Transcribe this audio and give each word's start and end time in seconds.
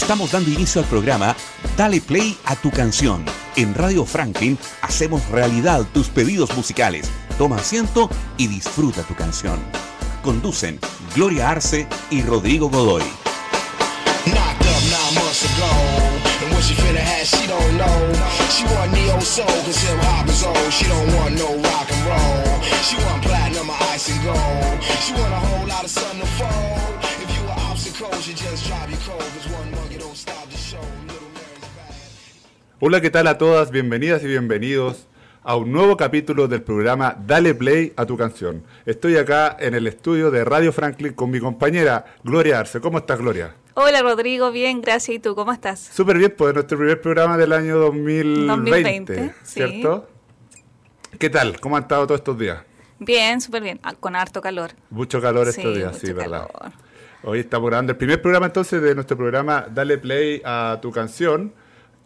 Estamos 0.00 0.32
dando 0.32 0.50
inicio 0.50 0.80
al 0.80 0.88
programa 0.88 1.36
Dale 1.76 2.00
Play 2.00 2.36
a 2.46 2.56
tu 2.56 2.70
canción. 2.70 3.22
En 3.54 3.74
Radio 3.74 4.06
Franklin 4.06 4.58
hacemos 4.80 5.28
realidad 5.28 5.86
tus 5.92 6.08
pedidos 6.08 6.56
musicales. 6.56 7.08
Toma 7.38 7.56
asiento 7.56 8.08
y 8.38 8.48
disfruta 8.48 9.02
tu 9.02 9.14
canción. 9.14 9.60
Conducen 10.22 10.80
Gloria 11.14 11.50
Arce 11.50 11.86
y 12.10 12.22
Rodrigo 12.22 12.70
Godoy. 12.70 13.04
She 25.00 25.12
want 25.14 25.32
a 25.32 25.36
whole 25.36 25.66
lot 25.66 25.84
of 25.84 25.90
sun 25.90 26.18
to 26.20 26.26
fold. 26.26 27.00
If 27.22 27.36
you 27.36 27.42
were 27.44 27.56
obstacle, 27.68 28.12
she 28.20 28.32
just 28.34 28.66
drive 28.66 28.90
you 28.90 28.96
cold. 28.98 29.20
Cause 29.20 29.48
one 29.48 29.70
monkey 29.72 29.89
Hola, 32.80 33.00
¿qué 33.00 33.10
tal 33.10 33.26
a 33.26 33.38
todas? 33.38 33.70
Bienvenidas 33.70 34.22
y 34.22 34.26
bienvenidos 34.26 35.06
a 35.42 35.56
un 35.56 35.72
nuevo 35.72 35.96
capítulo 35.96 36.48
del 36.48 36.62
programa 36.62 37.16
Dale 37.26 37.54
Play 37.54 37.92
a 37.96 38.06
tu 38.06 38.16
canción. 38.16 38.62
Estoy 38.86 39.16
acá 39.16 39.56
en 39.58 39.74
el 39.74 39.86
estudio 39.86 40.30
de 40.30 40.44
Radio 40.44 40.72
Franklin 40.72 41.12
con 41.12 41.30
mi 41.30 41.40
compañera 41.40 42.04
Gloria 42.24 42.60
Arce. 42.60 42.80
¿Cómo 42.80 42.98
estás, 42.98 43.18
Gloria? 43.18 43.54
Hola 43.74 44.02
Rodrigo, 44.02 44.50
bien, 44.50 44.80
gracias. 44.80 45.16
¿Y 45.16 45.18
tú 45.18 45.34
cómo 45.34 45.52
estás? 45.52 45.80
Súper 45.80 46.18
bien, 46.18 46.34
pues 46.36 46.54
nuestro 46.54 46.76
primer 46.78 47.00
programa 47.00 47.36
del 47.36 47.52
año 47.52 47.78
2020, 47.78 48.46
2020, 48.46 49.16
sí. 49.16 49.32
¿cierto? 49.42 50.08
¿Qué 51.18 51.30
tal? 51.30 51.60
¿Cómo 51.60 51.76
han 51.76 51.84
estado 51.84 52.06
todos 52.06 52.20
estos 52.20 52.38
días? 52.38 52.58
Bien, 52.98 53.40
súper 53.40 53.62
bien, 53.62 53.80
ah, 53.82 53.94
con 53.94 54.14
harto 54.16 54.40
calor. 54.40 54.72
Mucho 54.90 55.20
calor 55.20 55.50
Sí, 55.52 55.60
estos 55.60 55.76
días, 55.76 55.92
mucho 55.92 56.06
sí, 56.06 56.12
¿verdad? 56.12 56.48
Hoy 57.22 57.40
estamos 57.40 57.68
grabando 57.68 57.92
el 57.92 57.98
primer 57.98 58.20
programa 58.22 58.46
entonces 58.46 58.80
de 58.80 58.94
nuestro 58.94 59.16
programa 59.16 59.66
Dale 59.70 59.98
Play 59.98 60.40
a 60.44 60.78
tu 60.80 60.90
canción. 60.90 61.52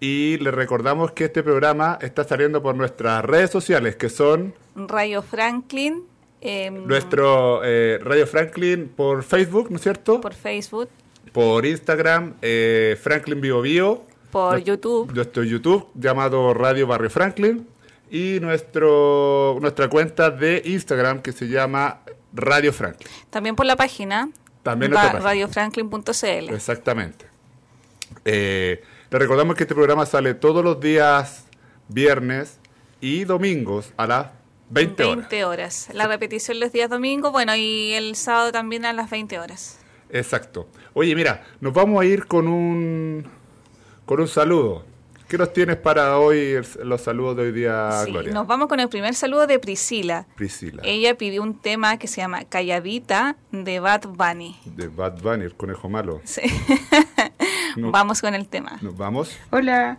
Y 0.00 0.38
le 0.38 0.50
recordamos 0.50 1.12
que 1.12 1.24
este 1.24 1.42
programa 1.42 1.98
está 2.02 2.24
saliendo 2.24 2.62
por 2.62 2.74
nuestras 2.74 3.24
redes 3.24 3.50
sociales 3.50 3.96
que 3.96 4.08
son 4.10 4.54
Rayo 4.74 5.22
Franklin, 5.22 6.02
em, 6.40 6.84
nuestro 6.86 7.62
eh, 7.64 7.98
Radio 8.02 8.26
Franklin 8.26 8.88
por 8.94 9.22
Facebook, 9.22 9.70
¿no 9.70 9.76
es 9.76 9.82
cierto? 9.82 10.20
por 10.20 10.34
Facebook, 10.34 10.88
Por 11.32 11.64
Instagram, 11.64 12.34
eh, 12.42 12.98
Franklin 13.00 13.40
Vivo 13.40 13.62
Bio, 13.62 14.04
por 14.30 14.52
Nuestro- 14.52 14.74
YouTube, 14.74 15.12
nuestro 15.14 15.42
YouTube 15.44 15.86
llamado 15.94 16.52
Radio 16.54 16.86
Barrio 16.86 17.08
Franklin. 17.10 17.66
Y 18.10 18.38
nuestro 18.40 19.56
nuestra 19.60 19.88
cuenta 19.88 20.30
de 20.30 20.60
Instagram 20.66 21.22
que 21.22 21.32
se 21.32 21.48
llama 21.48 22.00
Radio 22.34 22.72
Franklin. 22.72 23.08
también 23.30 23.56
por 23.56 23.64
la 23.64 23.76
página, 23.76 24.28
También 24.64 24.90
ra- 24.90 25.02
nuestra 25.02 25.20
radiofranklin.cl. 25.20 26.52
Exactamente. 26.52 27.26
Eh, 28.24 28.82
le 29.10 29.18
recordamos 29.18 29.54
que 29.54 29.62
este 29.64 29.74
programa 29.74 30.06
sale 30.06 30.34
todos 30.34 30.64
los 30.64 30.80
días 30.80 31.44
viernes 31.88 32.58
y 33.00 33.24
domingos 33.24 33.92
a 33.96 34.06
las 34.06 34.26
20 34.70 35.04
horas. 35.04 35.16
20 35.28 35.44
horas. 35.44 35.88
La 35.92 36.06
repetición 36.08 36.58
los 36.58 36.72
días 36.72 36.88
domingos, 36.90 37.30
bueno, 37.30 37.54
y 37.54 37.92
el 37.92 38.16
sábado 38.16 38.50
también 38.50 38.84
a 38.84 38.92
las 38.92 39.10
20 39.10 39.38
horas. 39.38 39.78
Exacto. 40.10 40.68
Oye, 40.94 41.14
mira, 41.14 41.44
nos 41.60 41.72
vamos 41.72 42.00
a 42.00 42.04
ir 42.04 42.26
con 42.26 42.48
un 42.48 43.26
con 44.06 44.20
un 44.20 44.28
saludo. 44.28 44.84
¿Qué 45.28 45.38
nos 45.38 45.52
tienes 45.52 45.76
para 45.76 46.18
hoy 46.18 46.38
el- 46.52 46.66
los 46.88 47.00
saludos 47.00 47.36
de 47.36 47.42
hoy 47.44 47.52
día, 47.52 47.90
Sí, 48.04 48.10
Gloria? 48.10 48.32
nos 48.32 48.46
vamos 48.46 48.68
con 48.68 48.78
el 48.78 48.88
primer 48.88 49.14
saludo 49.14 49.46
de 49.46 49.58
Priscila. 49.58 50.26
Priscila. 50.36 50.82
Ella 50.84 51.16
pidió 51.16 51.42
un 51.42 51.58
tema 51.58 51.98
que 51.98 52.06
se 52.08 52.20
llama 52.20 52.44
Calladita 52.44 53.36
de 53.50 53.80
Bad 53.80 54.02
Bunny. 54.08 54.56
De 54.66 54.88
Bad 54.88 55.20
Bunny, 55.22 55.44
el 55.44 55.54
conejo 55.54 55.88
malo. 55.88 56.20
Sí. 56.24 56.42
Vamos 57.76 58.20
con 58.20 58.34
el 58.34 58.46
tema. 58.48 58.78
Nos 58.82 58.96
vamos. 58.96 59.36
Hola, 59.50 59.98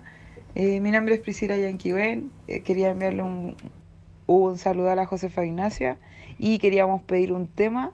eh, 0.53 0.79
mi 0.79 0.91
nombre 0.91 1.15
es 1.15 1.19
Priscila 1.21 1.57
Yanquiwen. 1.57 2.31
Eh, 2.47 2.61
quería 2.61 2.91
enviarle 2.91 3.21
un, 3.23 3.57
un 4.27 4.57
saludo 4.57 4.91
a 4.91 4.95
la 4.95 5.05
Josefa 5.05 5.43
Ignacia 5.43 5.97
y 6.37 6.59
queríamos 6.59 7.01
pedir 7.01 7.33
un 7.33 7.47
tema, 7.47 7.91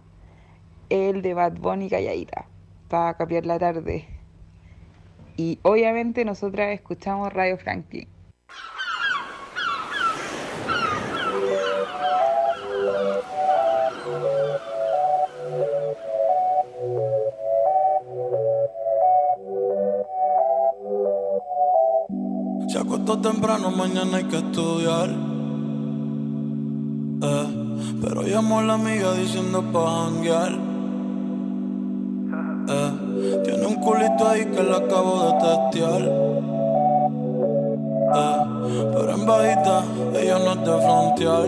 el 0.89 1.23
de 1.23 1.33
Bad 1.33 1.53
Bunny 1.53 1.89
Calladita, 1.89 2.45
para 2.89 3.15
capear 3.15 3.45
la 3.47 3.57
tarde. 3.57 4.07
Y 5.37 5.59
obviamente 5.63 6.25
nosotras 6.25 6.73
escuchamos 6.73 7.31
Radio 7.33 7.57
Franklin. 7.57 8.07
Se 22.67 22.79
acostó 22.79 23.19
temprano, 23.19 23.69
mañana 23.71 24.17
hay 24.17 24.23
que 24.25 24.37
estudiar. 24.37 25.09
Eh, 27.23 27.47
pero 28.01 28.23
llamó 28.23 28.59
a 28.59 28.63
la 28.63 28.73
amiga 28.75 29.13
diciendo 29.13 29.61
pa' 29.71 30.05
janguear. 30.05 30.70
Culito 33.81 34.27
ahí 34.27 34.45
que 34.45 34.63
le 34.63 34.75
acabo 34.75 35.11
de 35.25 35.31
testear. 35.45 36.01
Eh, 38.13 38.37
pero 38.93 39.11
en 39.13 39.25
bajita, 39.25 39.83
ella 40.19 40.39
no 40.39 40.51
es 40.53 40.59
de 40.59 40.73
frontear. 40.85 41.47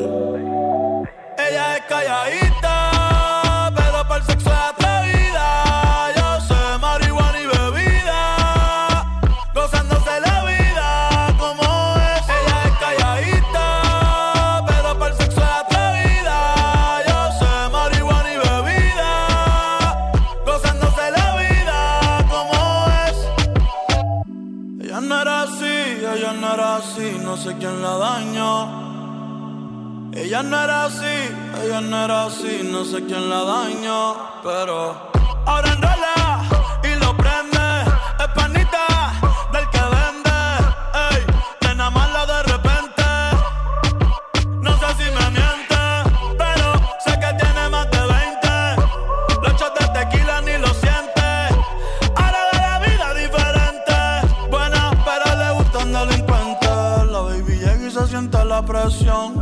Ella 1.38 1.78
es 1.78 1.82
calladita, 1.88 2.53
Ella 30.44 30.50
no 30.50 30.64
era 30.64 30.86
así, 30.86 31.36
ella 31.64 31.80
no 31.80 32.04
era 32.04 32.26
así, 32.26 32.70
no 32.70 32.84
sé 32.84 33.06
quién 33.06 33.30
la 33.30 33.46
dañó, 33.46 34.18
pero 34.44 35.10
ahora 35.46 35.72
enrola 35.72 36.44
y 36.84 37.00
lo 37.00 37.16
prende, 37.16 37.84
es 38.20 38.28
panita 38.36 38.86
del 39.54 39.70
que 39.70 39.80
vende, 39.80 40.40
ey, 41.12 41.26
nena 41.62 41.90
mala 41.90 42.26
de 42.26 42.44
repente, 42.44 43.04
no 44.60 44.78
sé 44.80 44.88
si 44.98 45.10
me 45.12 45.30
miente, 45.32 45.82
pero 46.38 46.74
sé 47.06 47.12
que 47.18 47.34
tiene 47.42 47.70
más 47.70 47.90
de 47.90 48.02
20, 48.02 49.42
los 49.44 49.54
shots 49.54 49.80
de 49.80 49.88
tequila 49.98 50.42
ni 50.42 50.58
lo 50.58 50.74
siente, 50.74 51.24
ahora 52.18 52.42
ve 52.52 52.58
la 52.60 52.80
vida 52.80 53.14
diferente, 53.14 53.96
buena 54.52 54.92
pero 55.06 55.36
le 55.38 55.52
gustan 55.54 55.94
delincuentes, 55.94 57.08
la 57.12 57.20
baby 57.22 57.60
llega 57.60 57.88
y 57.88 57.92
se 57.92 58.08
siente 58.08 58.44
la 58.44 58.62
presión. 58.62 59.42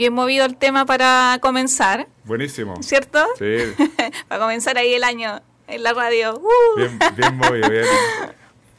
Bien 0.00 0.14
movido 0.14 0.46
el 0.46 0.56
tema 0.56 0.86
para 0.86 1.36
comenzar, 1.42 2.08
Buenísimo. 2.24 2.82
¿cierto? 2.82 3.22
Sí, 3.38 3.56
para 4.28 4.40
comenzar 4.40 4.78
ahí 4.78 4.94
el 4.94 5.04
año 5.04 5.42
en 5.68 5.82
la 5.82 5.92
radio. 5.92 6.38
¡Uh! 6.38 6.78
bien, 6.78 6.98
bien 7.18 7.36
movido, 7.36 7.68
bien, 7.68 7.84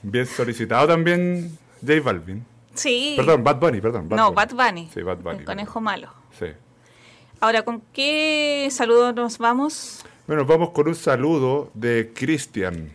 bien 0.01 0.25
solicitado 0.25 0.87
también 0.87 1.55
J 1.85 2.01
Balvin. 2.03 2.43
Sí. 2.73 3.13
Perdón, 3.17 3.43
Bad 3.43 3.59
Bunny, 3.59 3.79
perdón. 3.81 4.09
no, 4.09 4.33
Bad 4.33 4.49
Bunny. 4.55 4.89
Sí, 4.91 5.03
Bad 5.03 5.17
Bunny. 5.17 5.37
El 5.37 5.45
conejo 5.45 5.79
malo. 5.79 6.11
Sí. 6.39 6.47
Ahora, 7.39 7.61
¿con 7.61 7.83
qué 7.93 8.67
saludo 8.71 9.13
nos 9.13 9.37
vamos? 9.37 10.03
Bueno, 10.25 10.43
vamos 10.43 10.71
con 10.71 10.87
un 10.87 10.95
saludo 10.95 11.69
de 11.75 12.13
Cristian. 12.15 12.91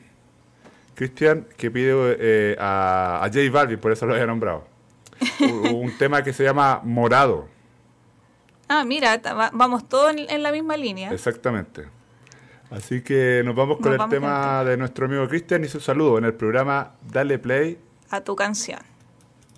Cristian 0.96 1.46
que 1.56 1.70
pide 1.70 1.92
eh, 2.18 2.56
a, 2.58 3.20
a 3.22 3.28
J 3.28 3.38
Balvin, 3.52 3.78
por 3.78 3.92
eso 3.92 4.04
lo 4.04 4.14
había 4.14 4.26
nombrado. 4.26 4.66
un, 5.38 5.76
un 5.76 5.96
tema 5.96 6.24
que 6.24 6.32
se 6.32 6.42
llama 6.42 6.80
Morado. 6.82 7.54
Ah, 8.68 8.84
mira, 8.84 9.20
vamos 9.52 9.88
todos 9.88 10.12
en, 10.12 10.28
en 10.30 10.42
la 10.42 10.50
misma 10.52 10.76
línea. 10.76 11.12
Exactamente. 11.12 11.88
Así 12.70 13.00
que 13.02 13.42
nos 13.44 13.54
vamos 13.54 13.76
con 13.76 13.84
Nos 13.86 13.92
el 13.92 13.98
vamos 13.98 14.14
tema 14.14 14.64
de 14.64 14.76
nuestro 14.76 15.06
amigo 15.06 15.28
Cristian 15.28 15.62
y 15.64 15.68
su 15.68 15.78
saludo 15.80 16.18
en 16.18 16.24
el 16.24 16.34
programa 16.34 16.94
Dale 17.12 17.38
Play. 17.38 17.78
A 18.10 18.20
tu 18.22 18.34
canción. 18.34 18.80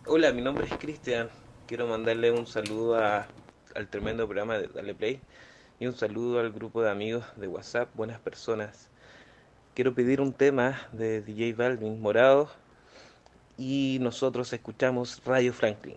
Hola, 0.06 0.32
mi 0.32 0.42
nombre 0.42 0.66
es 0.66 0.74
Cristian. 0.78 1.28
Quiero 1.66 1.86
mandarle 1.86 2.30
un 2.32 2.46
saludo 2.46 2.96
a- 3.02 3.26
al 3.74 3.88
tremendo 3.88 4.26
programa 4.26 4.58
de 4.58 4.68
Dale 4.68 4.94
Play 4.94 5.20
y 5.80 5.86
un 5.86 5.94
saludo 5.94 6.40
al 6.40 6.52
grupo 6.52 6.82
de 6.82 6.90
amigos 6.90 7.24
de 7.36 7.46
WhatsApp, 7.46 7.88
buenas 7.94 8.18
personas. 8.20 8.88
Quiero 9.74 9.94
pedir 9.94 10.20
un 10.20 10.32
tema 10.32 10.80
de 10.92 11.22
DJ 11.22 11.52
Balvin, 11.54 12.00
Morado, 12.00 12.50
y 13.56 13.98
nosotros 14.00 14.52
escuchamos 14.52 15.22
Radio 15.24 15.52
Franklin. 15.52 15.96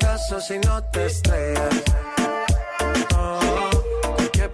caso 0.21 0.39
si 0.39 0.59
no 0.59 0.83
te 0.91 1.05
estrellas. 1.05 1.83
Oh, 3.15 3.69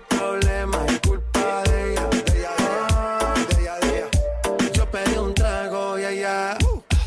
problema 0.10 0.86
es 0.88 1.00
culpa 1.00 1.64
de 1.64 1.92
ella. 1.92 2.08
De 2.08 2.40
ella, 2.40 3.76
de 3.80 3.98
ella. 3.98 4.72
Yo 4.74 4.90
pedí 4.90 5.18
un 5.18 5.34
trago 5.34 6.00
y 6.00 6.06
ella 6.06 6.58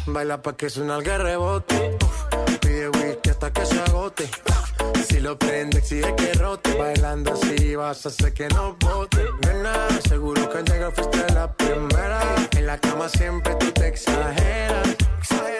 baila 0.07 0.43
pa' 0.43 0.57
que 0.57 0.69
suena 0.69 0.97
el 0.97 1.05
rebote. 1.05 1.97
Pide 2.61 2.89
whisky 2.89 3.31
hasta 3.31 3.51
que 3.53 3.65
se 3.65 3.81
agote. 3.81 4.29
Si 5.09 5.21
lo 5.21 5.39
prende, 5.39 5.79
exige 5.79 6.15
que 6.17 6.35
rote. 6.35 6.75
Bailando 6.77 7.33
así 7.33 7.75
vas 7.77 8.05
a 8.05 8.09
hacer 8.11 8.35
que 8.35 8.49
no 8.49 8.77
bote. 8.79 9.25
Nena, 9.47 9.89
seguro 10.09 10.49
que 10.51 10.59
al 10.59 10.65
llegar 10.65 10.93
fuiste 10.93 11.33
la 11.33 11.53
primera. 11.53 12.21
En 12.53 12.67
la 12.67 12.79
cama 12.79 13.09
siempre 13.09 13.55
tú 13.55 13.71
te 13.73 13.89
exageras. 13.89 14.89
Exagera. 15.19 15.60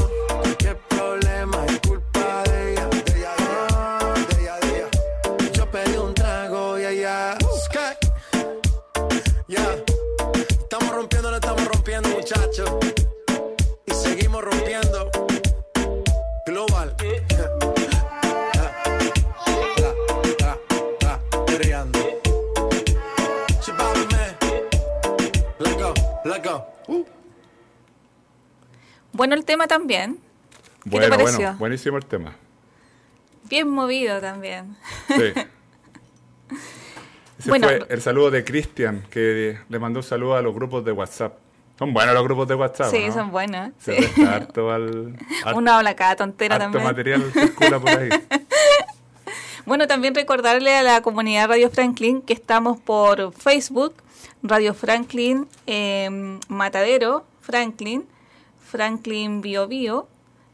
Bueno, 29.13 29.35
el 29.35 29.45
tema 29.45 29.67
también. 29.67 30.17
¿Qué 30.83 30.89
Bueno, 30.89 31.05
te 31.05 31.11
pareció? 31.11 31.37
bueno, 31.39 31.57
buenísimo 31.59 31.97
el 31.97 32.05
tema. 32.05 32.35
Bien 33.43 33.67
movido 33.69 34.19
también. 34.21 34.75
Sí. 35.07 35.33
Ese 37.39 37.49
Bueno. 37.49 37.67
fue 37.67 37.85
el 37.89 38.01
saludo 38.01 38.31
de 38.31 38.43
Cristian, 38.43 39.03
que 39.09 39.57
le 39.67 39.79
mandó 39.79 39.99
un 39.99 40.03
saludo 40.03 40.35
a 40.35 40.41
los 40.41 40.53
grupos 40.53 40.85
de 40.85 40.91
WhatsApp. 40.91 41.37
Son 41.79 41.93
buenos 41.93 42.13
los 42.13 42.23
grupos 42.23 42.47
de 42.47 42.53
WhatsApp, 42.53 42.91
sí, 42.91 43.07
¿no? 43.07 43.13
son 43.13 43.31
buenos. 43.31 43.71
Se 43.79 44.03
sí. 44.03 44.21
harto 44.23 44.69
al... 44.71 45.17
Uno 45.55 45.71
habla 45.71 45.95
cada 45.95 46.15
tontera 46.15 46.55
harto 46.55 46.65
también. 46.65 46.83
material 46.83 47.31
circula 47.33 47.79
por 47.79 47.89
ahí. 47.89 48.09
Bueno, 49.63 49.85
también 49.87 50.15
recordarle 50.15 50.75
a 50.75 50.81
la 50.81 51.01
comunidad 51.01 51.47
Radio 51.49 51.69
Franklin 51.69 52.23
que 52.23 52.33
estamos 52.33 52.79
por 52.79 53.31
Facebook, 53.31 53.93
Radio 54.41 54.73
Franklin 54.73 55.47
eh, 55.67 56.09
Matadero, 56.47 57.25
Franklin, 57.41 58.05
Franklin 58.71 59.41
Bio 59.41 59.67
Bio. 59.67 60.07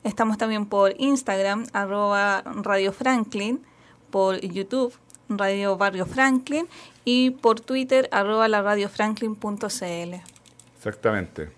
Estamos 0.04 0.38
también 0.40 0.66
por 0.66 0.96
Instagram, 0.98 1.68
arroba 1.72 2.42
Radio 2.42 2.92
Franklin, 2.92 3.62
por 4.10 4.40
YouTube, 4.42 4.94
Radio 5.30 5.78
Barrio 5.78 6.06
Franklin, 6.08 6.68
y 7.06 7.30
por 7.30 7.60
Twitter, 7.60 8.10
arroba 8.12 8.48
la 8.48 8.64
radiofranklin.cl. 8.64 10.16
Exactamente. 10.76 11.52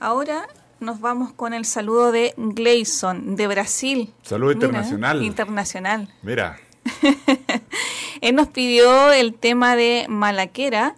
Ahora 0.00 0.48
nos 0.80 1.00
vamos 1.00 1.32
con 1.32 1.54
el 1.54 1.64
saludo 1.64 2.10
de 2.10 2.34
Gleison, 2.36 3.36
de 3.36 3.46
Brasil. 3.46 4.12
Saludo 4.22 4.54
Mira, 4.54 4.66
internacional. 4.66 5.22
internacional. 5.22 6.14
Mira, 6.22 6.58
Él 8.20 8.34
nos 8.34 8.48
pidió 8.48 9.12
el 9.12 9.34
tema 9.34 9.76
de 9.76 10.06
Malaquera 10.08 10.96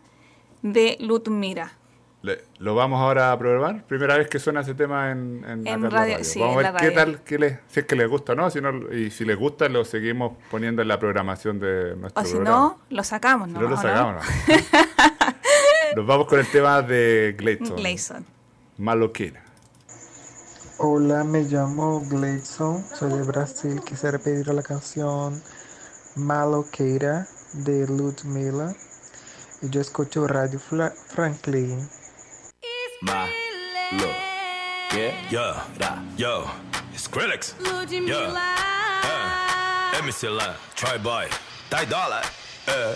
de 0.62 0.96
Lutmira. 1.00 1.72
Le- 2.22 2.42
lo 2.58 2.74
vamos 2.74 3.00
ahora 3.00 3.32
a 3.32 3.38
probar. 3.38 3.84
Primera 3.86 4.16
vez 4.18 4.28
que 4.28 4.38
suena 4.38 4.60
ese 4.60 4.74
tema 4.74 5.10
en, 5.10 5.44
en, 5.48 5.66
En 5.66 5.82
la 5.82 5.90
radio, 5.90 6.22
sí, 6.22 6.38
Vamos 6.40 6.54
a 6.56 6.56
ver 6.58 6.72
la 6.74 6.80
qué 6.80 6.90
radio. 6.90 6.94
tal, 7.14 7.22
qué 7.24 7.38
le, 7.38 7.60
si 7.68 7.80
es 7.80 7.86
que 7.86 7.96
les 7.96 8.08
gusta 8.08 8.32
o 8.32 8.36
no. 8.36 8.50
Si 8.50 8.60
no 8.60 8.92
y 8.92 9.10
si 9.10 9.24
les 9.24 9.36
gusta, 9.38 9.68
lo 9.68 9.84
seguimos 9.84 10.32
poniendo 10.50 10.82
en 10.82 10.88
la 10.88 10.98
programación 10.98 11.58
de 11.60 11.96
nuestro 11.96 12.22
O 12.22 12.24
si 12.26 12.32
programa. 12.34 12.56
no, 12.58 12.78
lo 12.90 13.04
sacamos, 13.04 13.48
Si 13.48 13.54
¿no? 13.54 13.60
no, 13.62 13.68
lo 13.68 13.76
sacamos. 13.76 14.24
¿no? 14.48 14.54
Nos 15.96 16.06
vamos 16.06 16.26
con 16.28 16.38
el 16.38 16.46
tema 16.46 16.82
de 16.82 17.34
Gleison. 17.38 17.76
Gleison. 17.76 18.24
Maloquera. 18.78 19.42
Hola, 20.78 21.24
me 21.24 21.42
llamo 21.42 22.00
Gleidson, 22.08 22.82
soy 22.94 23.12
de 23.12 23.22
Brasil. 23.24 23.80
Quisiera 23.84 24.18
pedir 24.18 24.46
la 24.48 24.62
canción 24.62 25.42
Maloqueira 26.16 27.26
de 27.52 27.86
Ludmilla. 27.86 28.74
Y 29.62 29.68
yo 29.68 29.80
escucho 29.80 30.26
Radio 30.26 30.58
Fla- 30.58 30.94
Franklin. 31.08 31.86
Ma, 33.02 33.26
lo, 33.92 34.12
yeah, 34.92 35.14
yo, 35.30 35.54
ra, 35.78 36.02
yo, 36.18 36.50
Skrillex, 36.94 37.54
yo, 38.06 38.28
uh, 38.28 40.02
MC 40.02 40.28
Lan, 40.28 40.54
Troy 40.76 40.98
Boy, 40.98 41.26
Ty 41.70 41.86
Dolla, 41.86 42.20
uh, 42.68 42.94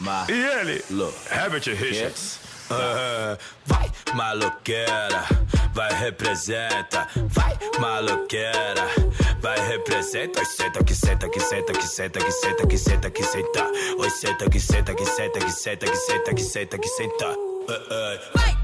Ma, 0.00 0.26
e 0.28 0.32
ele, 0.32 0.82
lo, 0.90 1.12
Herbert 1.30 1.66
Richards, 1.66 2.40
uh, 2.70 3.36
vai, 3.66 3.88
maloqueira, 4.16 5.24
vai 5.72 5.94
representa, 5.94 7.06
vai, 7.28 7.56
maloqueira, 7.78 8.88
vai 9.40 9.60
representa, 9.68 10.40
oi 10.40 10.44
senta 10.44 10.82
que 10.82 10.94
senta 10.94 11.28
que 11.28 11.38
senta 11.38 11.72
que 11.72 11.86
senta 11.86 12.18
que 12.18 12.32
senta 12.32 12.66
que 12.66 12.76
senta 12.76 13.10
que 13.10 13.22
senta, 13.22 13.70
oi 13.96 14.10
senta 14.10 14.50
que 14.50 14.58
senta 14.58 14.92
que 14.92 15.06
senta 15.06 15.38
que 15.38 15.52
senta 15.52 15.86
que 15.86 15.96
senta 15.96 16.34
que 16.34 16.42
senta 16.42 16.78
que 16.78 16.88
senta, 16.88 17.28
uh, 17.28 17.70
uh. 17.70 18.18
Vai, 18.34 18.57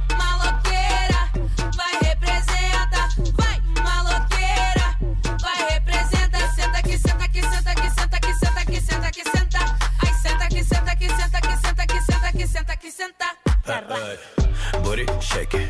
Shake, 15.35 15.69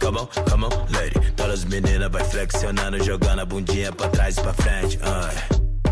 come 0.00 0.16
on, 0.16 0.26
come 0.48 0.64
on, 0.64 0.70
lady. 0.90 1.14
Todas 1.36 1.60
as 1.60 1.64
meninas 1.66 2.10
vai 2.10 2.24
flexionando, 2.24 2.98
jogando 3.04 3.42
a 3.42 3.44
bundinha 3.44 3.92
pra 3.92 4.08
trás 4.08 4.36
e 4.36 4.40
pra 4.42 4.52
frente. 4.52 4.98
Ai, 5.02 5.36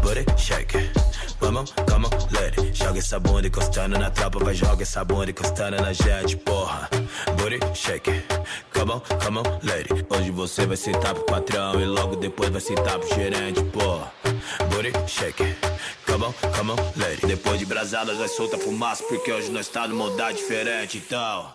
Booty 0.02 0.24
shake, 0.36 0.90
come 1.38 1.58
on, 1.58 1.66
come 1.86 2.06
on, 2.06 2.10
lady. 2.32 2.72
Joga 2.72 2.98
essa 2.98 3.20
bunda 3.20 3.46
encostando 3.46 3.96
na 3.96 4.10
tropa, 4.10 4.40
vai 4.40 4.54
joga 4.54 4.82
essa 4.82 5.04
bunda 5.04 5.30
encostando 5.30 5.76
na 5.80 5.92
gente, 5.92 6.36
porra. 6.36 6.88
Booty 7.36 7.60
shake, 7.76 8.24
come 8.74 8.90
on, 8.90 9.00
come 9.24 9.38
on, 9.38 9.44
lady. 9.62 10.04
Hoje 10.10 10.32
você 10.32 10.66
vai 10.66 10.76
sentar 10.76 11.14
pro 11.14 11.24
patrão 11.24 11.80
e 11.80 11.84
logo 11.84 12.16
depois 12.16 12.50
vai 12.50 12.60
sentar 12.60 12.98
pro 12.98 13.14
gerente, 13.14 13.62
porra. 13.66 14.12
Booty 14.68 14.92
shake. 15.06 15.54
Come 16.06 16.24
on, 16.24 16.32
come 16.56 16.72
on, 16.72 16.76
lady. 16.96 17.24
Depois 17.24 17.60
de 17.60 17.66
brasadas, 17.66 18.18
vai 18.18 18.26
solta 18.26 18.58
fumaça, 18.58 19.04
porque 19.04 19.30
hoje 19.30 19.48
nós 19.52 19.68
tá 19.68 19.86
no 19.86 19.94
modar 19.94 20.32
diferente, 20.34 20.98
então. 20.98 21.52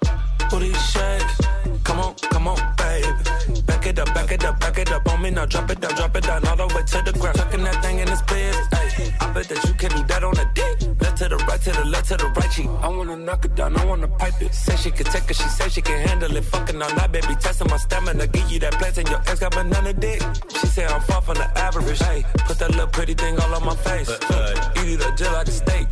Booty 0.49 0.73
shake. 0.73 1.83
Come 1.83 1.99
on, 1.99 2.15
come 2.15 2.47
on, 2.47 2.57
baby. 2.77 3.61
Back 3.65 3.85
it 3.85 3.99
up, 3.99 4.13
back 4.13 4.31
it 4.31 4.43
up, 4.43 4.59
back 4.59 4.77
it 4.77 4.91
up 4.91 5.07
on 5.09 5.21
me 5.21 5.29
now. 5.29 5.45
Drop 5.45 5.69
it 5.69 5.81
down, 5.81 5.95
drop 5.95 6.15
it 6.15 6.23
down, 6.23 6.45
all 6.47 6.55
the 6.55 6.67
way 6.67 6.83
to 6.83 7.01
the 7.01 7.17
ground. 7.19 7.37
Tucking 7.37 7.63
that 7.63 7.81
thing 7.83 7.99
in 7.99 8.07
his 8.07 8.21
bed. 8.23 8.55
Ay, 8.73 9.15
I 9.19 9.31
bet 9.33 9.47
that 9.49 9.63
you 9.67 9.73
can 9.73 9.91
do 9.91 10.03
that 10.03 10.23
on 10.23 10.37
a 10.37 10.45
dick. 10.53 11.01
Left 11.01 11.17
to 11.17 11.29
the 11.29 11.37
right, 11.47 11.61
to 11.61 11.71
the 11.71 11.85
left, 11.85 12.07
to 12.09 12.17
the 12.17 12.27
right. 12.27 12.51
She, 12.53 12.63
I 12.63 12.87
wanna 12.87 13.17
knock 13.17 13.45
it 13.45 13.55
down, 13.55 13.77
I 13.77 13.85
wanna 13.85 14.07
pipe 14.07 14.41
it. 14.41 14.53
Say 14.53 14.75
she 14.77 14.91
can 14.91 15.05
take 15.05 15.29
it, 15.29 15.35
she 15.35 15.49
say 15.49 15.69
she 15.69 15.81
can 15.81 16.07
handle 16.07 16.35
it. 16.35 16.45
Fucking 16.45 16.81
all 16.81 16.95
night, 16.95 17.11
baby, 17.11 17.35
testing 17.35 17.69
my 17.69 17.77
stamina. 17.77 18.27
Give 18.27 18.51
you 18.51 18.59
that 18.59 18.73
place 18.73 18.97
and 18.97 19.09
your 19.09 19.19
ex 19.19 19.39
got 19.39 19.51
banana 19.53 19.93
dick. 19.93 20.21
She 20.59 20.67
say 20.67 20.85
I'm 20.85 21.01
far 21.01 21.21
from 21.21 21.35
the 21.35 21.47
average. 21.57 21.99
Hey, 21.99 22.23
put 22.45 22.57
that 22.59 22.71
little 22.71 22.87
pretty 22.87 23.13
thing 23.13 23.37
all 23.39 23.53
on 23.53 23.65
my 23.65 23.75
face. 23.75 24.09
Eat 24.09 24.93
it 24.93 25.01
up 25.03 25.17
just 25.17 25.33
like 25.33 25.47
a 25.47 25.51
steak. 25.51 25.87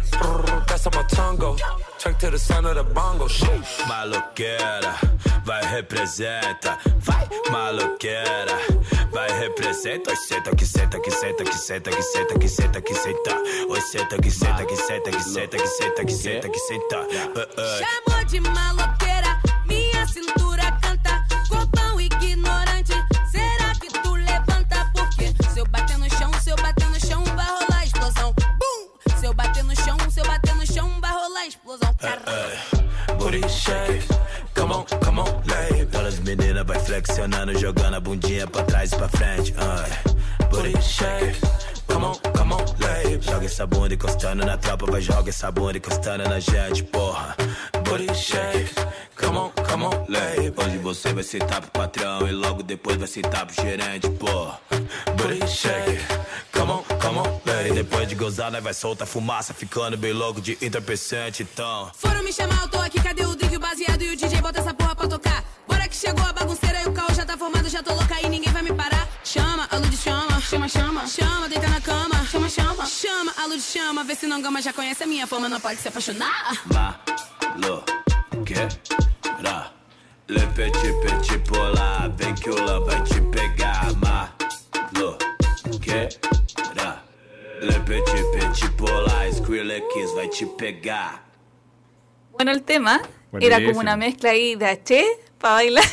That's 0.68 0.86
how 0.86 0.92
my 0.92 1.04
tongue 1.08 1.38
go. 1.38 1.58
Check 2.06 2.20
to 2.20 2.30
the 2.30 2.38
sound 2.38 2.68
of 2.68 2.76
the 2.76 2.84
bongo. 2.84 3.28
Shit. 3.28 3.50
Maloqueira, 3.88 4.94
vai 5.44 5.66
representa, 5.66 6.78
vai 7.00 7.28
maloqueira, 7.52 8.60
vai 9.12 9.32
representa, 9.40 10.12
oi 10.12 10.16
senta 10.16 10.56
que 10.56 10.66
senta 10.68 11.00
que 11.00 11.10
senta 11.12 11.44
que 11.44 11.58
senta 11.58 11.90
que 11.90 12.04
senta 12.04 12.38
que 12.38 12.48
senta 12.48 12.82
que 12.82 12.94
senta, 12.94 13.36
oi 13.68 13.82
senta 13.82 14.18
que 14.20 14.30
senta 14.30 14.66
que 14.66 14.76
senta 14.76 15.10
que 15.10 15.24
senta 15.24 15.58
que 15.58 15.68
senta 15.68 16.06
que 16.06 16.14
senta 16.14 16.50
que 16.50 16.60
senta, 16.60 17.00
Uh, 17.00 17.42
uh. 17.42 17.80
Chamou 17.80 18.24
de 18.26 18.40
maloqueira, 18.40 19.42
minha 19.66 20.06
cintura 20.06 20.65
shake. 33.66 34.06
Come 34.54 34.72
on, 34.72 34.86
come 35.02 35.20
on, 35.20 35.42
lady. 35.48 35.86
Todas 35.86 36.16
as 36.16 36.20
meninas 36.20 36.66
vai 36.66 36.80
flexionando, 36.80 37.58
jogando 37.58 37.98
a 37.98 38.00
bundinha 38.00 38.48
pra 38.48 38.64
trás 38.64 38.92
e 38.92 38.96
pra 38.96 39.10
frente. 39.10 39.54
Ai, 39.58 39.92
booty 40.50 40.82
shake. 40.82 41.40
Come 41.88 42.06
on, 42.06 42.16
come 42.38 42.54
on, 42.54 42.66
lady. 42.80 43.20
Joga 43.20 43.46
essa 43.46 43.66
bunda 43.66 43.94
encostando 43.94 44.46
na 44.46 44.58
tropa, 44.58 44.86
vai 44.86 45.02
joga 45.02 45.30
essa 45.30 45.52
bunda 45.52 45.78
encostando 45.78 46.24
na 46.30 46.40
gente, 46.40 46.84
porra. 46.84 47.36
Booty 47.86 48.14
shake. 48.14 48.74
Come 49.16 49.38
on, 49.38 49.52
come 49.68 49.86
on, 49.86 50.06
lay. 50.10 50.52
Hoje 50.58 50.78
você 50.80 51.14
vai 51.14 51.24
sentar 51.24 51.62
pro 51.62 51.72
patrão 51.72 52.28
e 52.28 52.32
logo 52.32 52.62
depois 52.64 52.98
vai 52.98 53.08
sentar 53.08 53.46
pro 53.46 53.56
gerente, 53.56 54.10
pô. 54.10 54.52
Booty 55.16 55.48
shake. 55.48 56.02
Come 56.52 56.72
on, 56.72 56.84
come 57.00 57.20
on, 57.20 57.42
lay. 57.46 57.72
Depois 57.72 58.08
de 58.08 58.16
gozar, 58.16 58.52
nós 58.52 58.64
vai 58.64 58.74
soltar 58.74 59.08
fumaça, 59.08 59.54
ficando 59.54 59.98
bem 59.98 60.14
louco 60.14 60.42
de 60.42 60.58
entorpecente, 60.62 61.44
então. 61.44 61.92
Foram 61.96 62.24
me 62.24 62.34
chamar, 62.34 62.62
eu 62.64 62.68
tô 62.68 62.80
aqui, 62.80 63.02
cadê 63.02 63.26
o 63.26 63.36
drink, 63.36 63.56
o 63.56 63.60
baseado 63.60 64.02
e 64.02 64.14
o 64.14 64.18
DJ? 64.18 64.42
Bota 64.42 64.60
essa 64.60 64.74
porra 64.74 64.96
pra 64.96 65.08
tocar. 65.08 65.44
Bora 65.68 65.88
que 65.88 65.96
chegou 65.96 66.26
a 66.26 66.34
bagunceira 66.34 66.82
e 66.82 66.88
o 66.88 66.92
caos 66.92 67.16
já 67.16 67.26
tá 67.26 67.38
formado, 67.38 67.70
já 67.70 67.82
tô 67.82 67.94
louca 67.94 68.16
e 68.22 68.30
ninguém 68.30 68.52
vai 68.52 68.62
me 68.62 68.74
parar. 68.74 69.05
Chama, 69.36 69.68
a 69.70 69.78
luz 69.80 70.02
chama, 70.02 70.40
chama, 70.50 70.68
chama, 70.70 71.02
chama, 71.16 71.46
deita 71.50 71.68
na 71.68 71.82
cama, 71.82 72.18
chama, 72.32 72.48
chama, 72.48 72.86
chama, 72.86 73.32
a 73.38 73.48
luz 73.50 73.64
chama, 73.74 74.02
vê 74.06 74.16
se 74.16 74.28
não 74.28 74.42
gama 74.42 74.62
já 74.62 74.72
conhece 74.72 75.04
a 75.04 75.08
minha 75.08 75.28
fama, 75.28 75.50
não 75.50 75.60
pode 75.60 75.76
se 75.82 75.90
apaixonar. 75.90 76.54
Malo, 76.74 77.84
que 78.46 78.54
ra. 79.44 79.74
Le 80.30 80.40
petit 80.56 80.94
petit 81.04 81.38
pola, 81.50 82.08
vem 82.18 82.34
que 82.34 82.50
o 82.50 82.56
lã 82.56 82.80
vai 82.86 83.04
te 83.04 83.20
pegar. 83.36 83.94
Malo, 83.98 85.18
que 85.82 86.08
ra. 86.78 87.04
Le 87.60 87.78
petit 87.82 88.24
petit 88.32 88.70
pola, 88.78 89.30
Skrillex 89.34 90.14
vai 90.16 90.30
te 90.30 90.46
pegar. 90.46 91.26
Bueno, 92.32 92.52
el 92.52 92.64
tema 92.64 93.02
era 93.42 93.58
como 93.58 93.74
Buenísimo. 93.74 93.80
una 93.82 93.98
mezcla 93.98 94.30
ahí 94.30 94.56
de 94.56 94.66
H 94.66 95.06
para 95.40 95.56
bailar. 95.56 95.84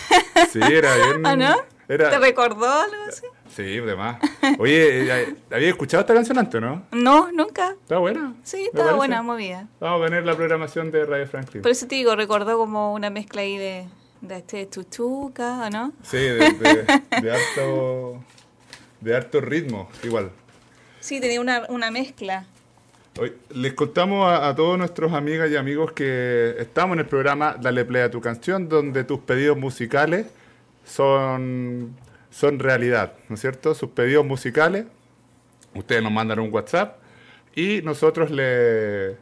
Sí, 0.52 0.60
era 0.62 0.94
bien. 0.94 1.26
¿Ah, 1.26 1.34
no? 1.34 1.71
Era, 1.88 2.10
¿Te 2.10 2.18
recordó 2.18 2.64
algo 2.70 2.96
así? 3.08 3.26
Sí, 3.54 3.62
de 3.80 3.96
más. 3.96 4.18
Oye, 4.58 5.02
eh, 5.22 5.34
¿había 5.50 5.68
escuchado 5.68 6.00
esta 6.02 6.14
canción 6.14 6.38
antes, 6.38 6.60
no? 6.60 6.84
No, 6.92 7.30
nunca. 7.32 7.70
¿Está 7.72 7.98
buena? 7.98 8.34
Sí, 8.44 8.58
¿Me 8.58 8.62
estaba 8.64 8.84
parece? 8.84 8.96
buena, 8.96 9.22
movida. 9.22 9.68
Vamos 9.80 10.02
a 10.02 10.04
tener 10.06 10.24
la 10.24 10.36
programación 10.36 10.90
de 10.90 11.04
Radio 11.04 11.26
Franklin. 11.26 11.60
Por 11.62 11.70
eso 11.70 11.86
te 11.86 11.96
digo, 11.96 12.14
recordó 12.16 12.56
como 12.56 12.94
una 12.94 13.10
mezcla 13.10 13.42
ahí 13.42 13.58
de, 13.58 13.86
de 14.20 14.36
este 14.38 14.68
chuchuca, 14.70 15.66
¿o 15.66 15.70
no? 15.70 15.92
Sí, 16.02 16.16
de, 16.18 16.34
de, 16.52 16.86
de 17.20 17.32
harto, 17.56 18.24
de 19.00 19.16
harto 19.16 19.40
ritmo, 19.40 19.90
igual. 20.02 20.30
Sí, 21.00 21.20
tenía 21.20 21.40
una, 21.40 21.66
una 21.68 21.90
mezcla. 21.90 22.46
Hoy, 23.20 23.34
les 23.50 23.74
contamos 23.74 24.26
a, 24.26 24.48
a 24.48 24.54
todos 24.54 24.78
nuestros 24.78 25.12
amigas 25.12 25.50
y 25.50 25.56
amigos 25.56 25.92
que 25.92 26.54
estamos 26.58 26.94
en 26.94 27.00
el 27.00 27.06
programa 27.06 27.56
Dale 27.60 27.84
Play 27.84 28.02
a 28.02 28.10
tu 28.10 28.20
canción, 28.22 28.68
donde 28.68 29.04
tus 29.04 29.18
pedidos 29.20 29.58
musicales 29.58 30.26
son, 30.84 31.96
son 32.30 32.58
realidad, 32.58 33.14
¿no 33.28 33.34
es 33.34 33.40
cierto? 33.40 33.74
Sus 33.74 33.90
pedidos 33.90 34.24
musicales, 34.24 34.86
ustedes 35.74 36.02
nos 36.02 36.12
mandan 36.12 36.38
un 36.40 36.52
WhatsApp 36.52 36.98
y 37.54 37.82
nosotros 37.82 38.30
le, 38.30 39.16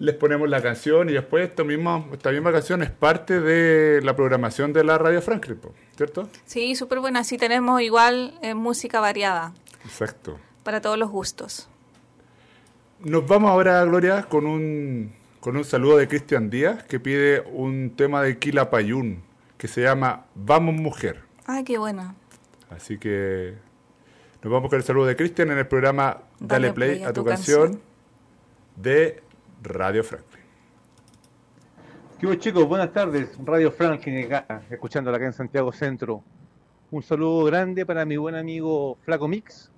les 0.00 0.14
ponemos 0.14 0.48
la 0.48 0.62
canción 0.62 1.10
y 1.10 1.12
después 1.12 1.48
esto 1.48 1.64
mismo, 1.64 2.08
esta 2.12 2.30
misma 2.30 2.50
canción 2.52 2.82
es 2.82 2.90
parte 2.90 3.40
de 3.40 4.00
la 4.02 4.16
programación 4.16 4.72
de 4.72 4.82
la 4.82 4.98
Radio 4.98 5.20
Franklin, 5.20 5.60
¿cierto? 5.96 6.28
Sí, 6.46 6.74
súper 6.74 7.00
buena. 7.00 7.22
Sí, 7.22 7.36
tenemos 7.36 7.80
igual 7.82 8.34
eh, 8.42 8.54
música 8.54 9.00
variada 9.00 9.52
Exacto. 9.84 10.38
para 10.64 10.80
todos 10.80 10.98
los 10.98 11.10
gustos. 11.10 11.68
Nos 13.00 13.26
vamos 13.26 13.50
ahora, 13.50 13.84
Gloria, 13.84 14.22
con 14.22 14.46
un, 14.46 15.12
con 15.40 15.56
un 15.56 15.64
saludo 15.64 15.98
de 15.98 16.08
Cristian 16.08 16.48
Díaz, 16.48 16.82
que 16.84 16.98
pide 16.98 17.40
un 17.52 17.94
tema 17.94 18.22
de 18.22 18.38
Quilapayún, 18.38 19.22
que 19.60 19.68
se 19.68 19.82
llama 19.82 20.24
Vamos 20.34 20.74
Mujer. 20.74 21.20
Ay, 21.44 21.64
qué 21.64 21.76
bueno. 21.76 22.14
Así 22.70 22.96
que 22.96 23.56
nos 24.42 24.50
vamos 24.50 24.70
con 24.70 24.78
el 24.78 24.82
saludo 24.82 25.04
de 25.04 25.16
Cristian 25.16 25.50
en 25.50 25.58
el 25.58 25.66
programa 25.66 26.22
Dale, 26.38 26.72
Play, 26.72 27.02
a 27.02 27.12
tu, 27.12 27.22
canción, 27.22 27.78
de 28.76 29.22
Radio 29.62 30.02
Franklin. 30.02 30.44
¿Qué 32.18 32.26
hubo, 32.26 32.36
chicos? 32.36 32.66
Buenas 32.66 32.90
tardes. 32.90 33.36
Radio 33.44 33.70
Franklin 33.70 34.32
acá, 34.32 34.62
escuchándola 34.70 35.18
acá 35.18 35.26
en 35.26 35.34
Santiago 35.34 35.72
Centro. 35.72 36.24
Un 36.90 37.02
saludo 37.02 37.44
grande 37.44 37.84
para 37.84 38.06
mi 38.06 38.16
buen 38.16 38.36
amigo 38.36 38.96
Flaco 39.02 39.28
Mix, 39.28 39.70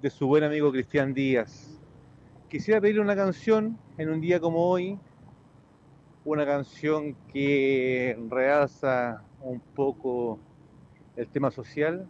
de 0.00 0.08
su 0.08 0.26
buen 0.26 0.42
amigo 0.42 0.72
Cristian 0.72 1.12
Díaz. 1.12 1.78
Quisiera 2.48 2.80
pedirle 2.80 3.02
una 3.02 3.14
canción 3.14 3.78
en 3.98 4.08
un 4.08 4.22
día 4.22 4.40
como 4.40 4.70
hoy, 4.70 4.98
una 6.26 6.44
canción 6.44 7.14
que 7.32 8.18
realza 8.28 9.22
un 9.40 9.60
poco 9.60 10.40
el 11.14 11.28
tema 11.28 11.52
social, 11.52 12.08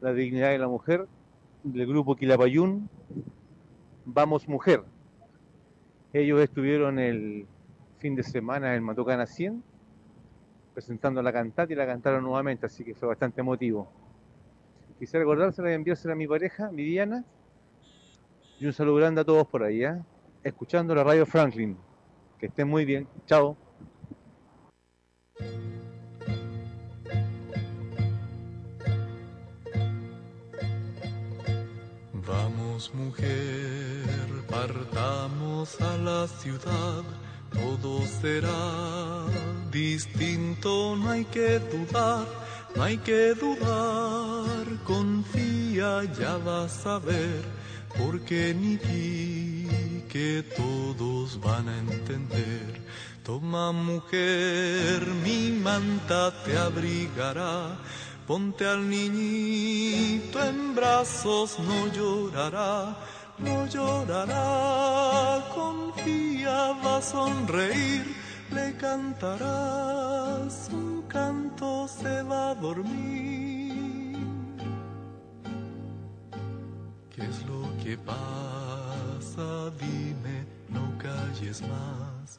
la 0.00 0.12
dignidad 0.12 0.50
de 0.50 0.58
la 0.58 0.66
mujer, 0.66 1.06
del 1.62 1.86
grupo 1.86 2.16
Quilapayún, 2.16 2.90
Vamos 4.04 4.48
Mujer. 4.48 4.82
Ellos 6.12 6.40
estuvieron 6.40 6.98
el 6.98 7.46
fin 7.98 8.16
de 8.16 8.24
semana 8.24 8.74
en 8.74 8.82
Matocana 8.82 9.26
100 9.26 9.62
presentando 10.74 11.22
la 11.22 11.32
cantata 11.32 11.72
y 11.72 11.76
la 11.76 11.86
cantaron 11.86 12.24
nuevamente, 12.24 12.66
así 12.66 12.84
que 12.84 12.94
fue 12.94 13.06
bastante 13.06 13.40
emotivo. 13.40 13.88
Quisiera 14.98 15.20
recordársela 15.20 15.70
y 15.70 15.74
enviársela 15.74 16.14
a 16.14 16.16
mi 16.16 16.26
pareja, 16.26 16.70
Viviana, 16.70 17.24
y 18.58 18.66
un 18.66 18.72
saludo 18.72 18.96
grande 18.96 19.20
a 19.20 19.24
todos 19.24 19.46
por 19.46 19.62
ahí, 19.62 19.84
¿eh? 19.84 19.96
escuchando 20.42 20.92
la 20.94 21.04
radio 21.04 21.24
Franklin. 21.24 21.78
Que 22.38 22.46
estén 22.46 22.68
muy 22.68 22.84
bien. 22.84 23.08
Chao. 23.26 23.56
Vamos 32.26 32.92
mujer, 32.92 34.04
partamos 34.50 35.80
a 35.80 35.96
la 35.98 36.26
ciudad, 36.26 37.04
todo 37.52 38.02
será 38.20 39.26
distinto, 39.70 40.96
no 40.96 41.10
hay 41.10 41.24
que 41.26 41.60
dudar, 41.60 42.26
no 42.74 42.82
hay 42.82 42.98
que 42.98 43.34
dudar, 43.34 44.66
confía, 44.84 46.02
ya 46.18 46.36
vas 46.38 46.84
a 46.86 46.98
ver, 46.98 47.42
porque 47.96 48.52
ni 48.54 48.76
ti 48.76 49.68
que 50.08 50.44
todos 50.56 51.40
van 51.40 51.68
a 51.68 51.78
entender. 51.78 52.82
Toma 53.22 53.72
mujer, 53.72 55.04
mi 55.24 55.50
manta 55.50 56.32
te 56.44 56.56
abrigará. 56.56 57.76
Ponte 58.26 58.66
al 58.66 58.88
niñito 58.88 60.42
en 60.42 60.74
brazos, 60.74 61.58
no 61.60 61.86
llorará, 61.92 62.96
no 63.38 63.66
llorará, 63.66 65.44
confía, 65.54 66.72
va 66.84 66.96
a 66.96 67.02
sonreír, 67.02 68.16
le 68.50 68.76
cantarás 68.76 70.68
un 70.72 71.02
canto, 71.02 71.86
se 71.86 72.22
va 72.22 72.50
a 72.50 72.54
dormir. 72.56 73.65
¿Qué 77.16 77.22
es 77.22 77.44
lo 77.46 77.62
que 77.82 77.96
pasa? 77.96 79.70
Dime, 79.80 80.44
no 80.68 80.98
calles 80.98 81.62
más. 81.62 82.38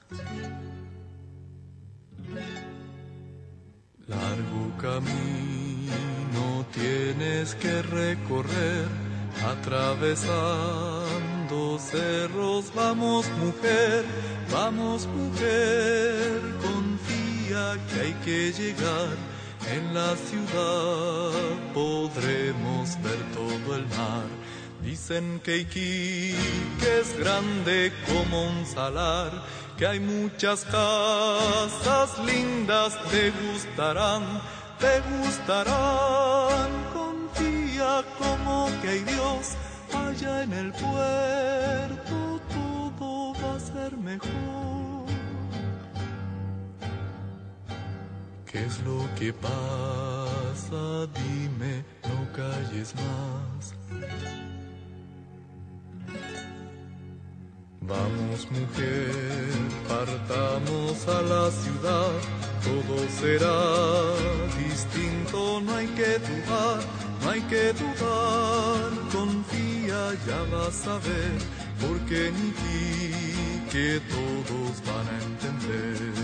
Largo 4.05 4.71
camino 4.79 6.63
tienes 6.71 7.55
que 7.55 7.81
recorrer, 7.81 8.85
atravesando 9.43 11.79
cerros. 11.79 12.71
Vamos 12.75 13.27
mujer, 13.31 14.05
vamos 14.51 15.07
mujer, 15.07 16.39
confía 16.61 17.79
que 17.89 18.01
hay 18.01 18.13
que 18.23 18.53
llegar. 18.53 19.17
En 19.73 19.95
la 19.95 20.15
ciudad 20.15 21.31
podremos 21.73 22.95
ver 23.01 23.19
todo 23.33 23.75
el 23.75 23.87
mar. 23.87 24.46
Dicen 24.87 25.41
que 25.43 25.57
Iquique 25.57 26.99
es 27.01 27.19
grande 27.19 27.91
como 28.07 28.47
un 28.47 28.65
salar, 28.65 29.33
que 29.77 29.85
hay 29.85 29.99
muchas 29.99 30.63
casas 30.63 32.17
lindas, 32.25 32.97
te 33.11 33.31
gustarán, 33.31 34.23
te 34.79 35.01
gustarán. 35.11 36.69
Confía 36.93 38.01
como 38.17 38.69
que 38.81 38.87
hay 38.87 39.03
Dios 39.03 39.57
allá 39.93 40.43
en 40.43 40.53
el 40.53 40.71
puerto, 40.71 42.39
todo 42.47 43.33
va 43.33 43.55
a 43.57 43.59
ser 43.59 43.97
mejor. 43.97 45.05
¿Qué 48.49 48.65
es 48.65 48.79
lo 48.85 49.05
que 49.19 49.33
pasa? 49.33 51.07
Dime, 51.13 51.83
no 52.07 52.31
calles 52.33 52.95
más. 52.95 53.75
Vamos 57.81 58.51
mujer, 58.51 59.47
partamos 59.87 61.07
a 61.07 61.21
la 61.21 61.49
ciudad, 61.51 62.11
todo 62.63 63.07
será 63.21 63.59
distinto, 64.57 65.61
no 65.61 65.75
hay 65.75 65.87
que 65.87 66.19
dudar, 66.19 66.79
no 67.23 67.29
hay 67.29 67.41
que 67.41 67.73
dudar, 67.73 68.91
confía, 69.11 70.13
ya 70.27 70.43
vas 70.51 70.85
a 70.85 70.97
ver, 70.99 71.37
porque 71.79 72.31
ni 72.31 72.51
ti 72.59 73.67
que 73.71 74.01
todos 74.09 74.81
van 74.85 75.07
a 75.07 75.17
entender. 75.23 76.17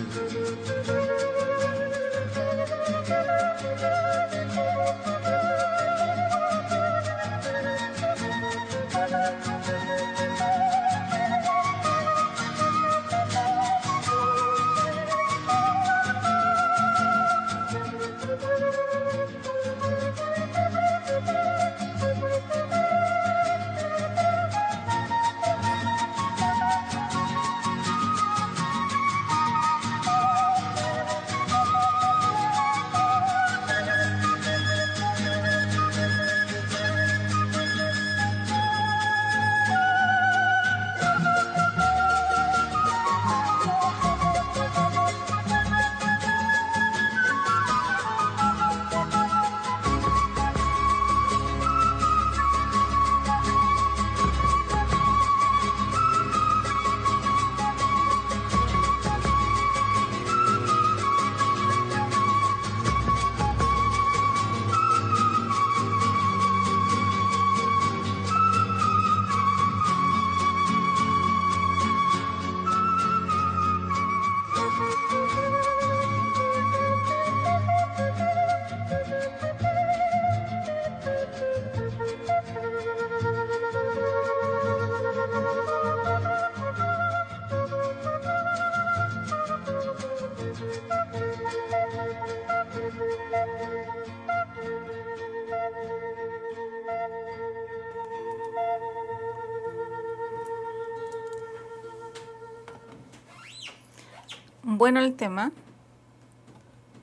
Bueno 104.64 105.00
el 105.00 105.14
tema. 105.16 105.52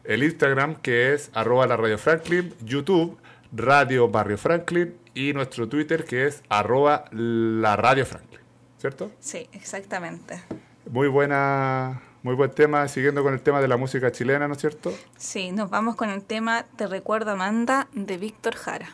el 0.06 0.24
Instagram 0.24 0.76
que 0.76 1.14
es 1.14 1.30
arroba 1.34 1.68
la 1.68 1.76
Radio 1.76 1.98
Franklin, 1.98 2.54
YouTube, 2.64 3.18
Radio 3.52 4.08
Barrio 4.08 4.38
Franklin 4.38 4.96
y 5.14 5.34
nuestro 5.34 5.68
Twitter 5.68 6.06
que 6.06 6.26
es 6.26 6.42
arroba 6.48 7.04
la 7.12 7.76
Radio 7.76 8.06
Franklin, 8.06 8.40
¿cierto? 8.78 9.12
Sí, 9.20 9.50
exactamente. 9.52 10.42
Muy 10.90 11.10
buena, 11.10 12.02
muy 12.24 12.34
buen 12.34 12.52
tema, 12.52 12.88
siguiendo 12.88 13.24
con 13.24 13.34
el 13.34 13.42
tema 13.42 13.60
de 13.60 13.68
la 13.68 13.76
música 13.76 14.14
chilena, 14.14 14.48
¿no 14.48 14.54
es 14.54 14.62
cierto? 14.62 14.94
Sí, 15.18 15.52
nos 15.52 15.70
vamos 15.70 15.98
con 15.98 16.10
el 16.10 16.24
tema 16.24 16.66
Te 16.78 16.88
recuerdo 16.88 17.32
Amanda 17.32 17.90
de 17.92 18.16
Víctor 18.16 18.56
Jara. 18.56 18.88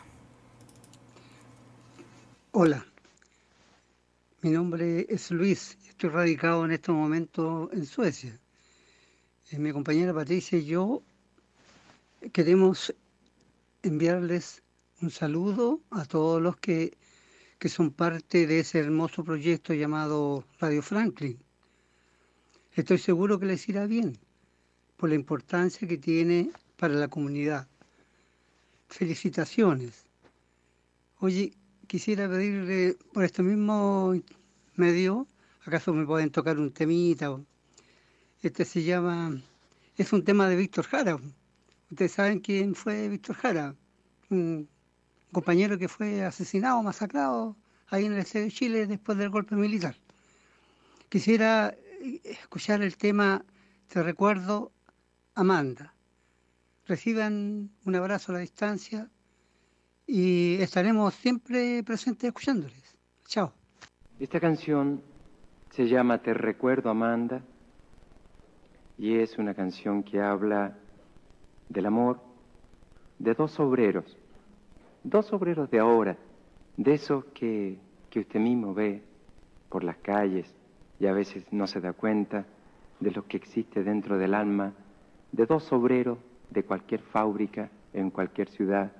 Hola, 2.51 2.83
mi 4.41 4.49
nombre 4.49 5.05
es 5.07 5.29
Luis, 5.29 5.77
estoy 5.87 6.09
radicado 6.09 6.65
en 6.65 6.71
este 6.71 6.91
momento 6.91 7.69
en 7.73 7.85
Suecia. 7.85 8.39
Eh, 9.51 9.59
mi 9.59 9.71
compañera 9.71 10.15
Patricia 10.15 10.57
y 10.57 10.65
yo 10.65 11.03
queremos 12.33 12.93
enviarles 13.83 14.63
un 15.01 15.11
saludo 15.11 15.81
a 15.91 16.05
todos 16.05 16.41
los 16.41 16.57
que, 16.57 16.97
que 17.59 17.69
son 17.69 17.91
parte 17.91 18.47
de 18.47 18.61
ese 18.61 18.79
hermoso 18.79 19.23
proyecto 19.23 19.75
llamado 19.75 20.43
Radio 20.59 20.81
Franklin. 20.81 21.37
Estoy 22.73 22.97
seguro 22.97 23.39
que 23.39 23.45
les 23.45 23.69
irá 23.69 23.85
bien 23.85 24.17
por 24.97 25.09
la 25.09 25.15
importancia 25.15 25.87
que 25.87 25.97
tiene 25.97 26.51
para 26.77 26.95
la 26.95 27.09
comunidad. 27.09 27.67
Felicitaciones. 28.89 30.05
Oye, 31.19 31.53
quisiera 31.91 32.29
pedirle 32.29 32.95
por 33.11 33.25
este 33.25 33.43
mismo 33.43 34.15
medio, 34.77 35.27
¿acaso 35.65 35.91
me 35.93 36.05
pueden 36.05 36.31
tocar 36.31 36.57
un 36.57 36.71
temita? 36.71 37.37
Este 38.41 38.63
se 38.63 38.81
llama, 38.83 39.41
es 39.97 40.13
un 40.13 40.23
tema 40.23 40.47
de 40.47 40.55
Víctor 40.55 40.85
Jara. 40.85 41.19
Ustedes 41.89 42.13
saben 42.13 42.39
quién 42.39 42.75
fue 42.75 43.09
Víctor 43.09 43.35
Jara, 43.35 43.75
un 44.29 44.69
compañero 45.33 45.77
que 45.77 45.89
fue 45.89 46.23
asesinado, 46.23 46.81
masacrado 46.81 47.57
ahí 47.89 48.05
en 48.05 48.13
el 48.13 48.19
Estado 48.19 48.45
de 48.45 48.51
Chile 48.51 48.87
después 48.87 49.17
del 49.17 49.29
golpe 49.29 49.57
militar. 49.57 49.97
Quisiera 51.09 51.75
eh, 52.01 52.21
escuchar 52.23 52.81
el 52.81 52.95
tema 52.95 53.43
Te 53.89 54.01
recuerdo, 54.01 54.71
Amanda. 55.35 55.93
Reciban 56.87 57.69
un 57.83 57.95
abrazo 57.95 58.31
a 58.31 58.35
la 58.35 58.39
distancia 58.39 59.09
y 60.13 60.61
estaremos 60.61 61.13
siempre 61.13 61.81
presentes 61.85 62.25
escuchándoles. 62.25 62.97
Chao. 63.27 63.53
Esta 64.19 64.41
canción 64.41 65.01
se 65.69 65.87
llama 65.87 66.21
Te 66.21 66.33
recuerdo 66.33 66.89
Amanda 66.89 67.41
y 68.97 69.15
es 69.19 69.37
una 69.37 69.53
canción 69.53 70.03
que 70.03 70.19
habla 70.19 70.77
del 71.69 71.85
amor 71.85 72.19
de 73.19 73.33
dos 73.35 73.57
obreros, 73.61 74.17
dos 75.01 75.31
obreros 75.31 75.71
de 75.71 75.79
ahora, 75.79 76.17
de 76.75 76.93
esos 76.93 77.23
que, 77.33 77.79
que 78.09 78.19
usted 78.19 78.41
mismo 78.41 78.73
ve 78.73 79.01
por 79.69 79.85
las 79.85 79.95
calles 79.95 80.53
y 80.99 81.07
a 81.07 81.13
veces 81.13 81.45
no 81.53 81.67
se 81.67 81.79
da 81.79 81.93
cuenta 81.93 82.45
de 82.99 83.11
lo 83.11 83.25
que 83.27 83.37
existe 83.37 83.81
dentro 83.81 84.17
del 84.17 84.33
alma 84.33 84.73
de 85.31 85.45
dos 85.45 85.71
obreros 85.71 86.17
de 86.49 86.63
cualquier 86.63 86.99
fábrica, 86.99 87.71
en 87.93 88.11
cualquier 88.11 88.49
ciudad, 88.49 88.91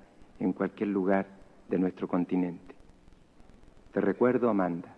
en 0.42 0.54
cualquier 0.54 0.90
lugar 0.90 1.28
de 1.70 1.78
nuestro 1.78 2.08
continente. 2.08 2.76
Te 3.94 4.02
recuerdo, 4.02 4.50
Amanda. 4.50 4.98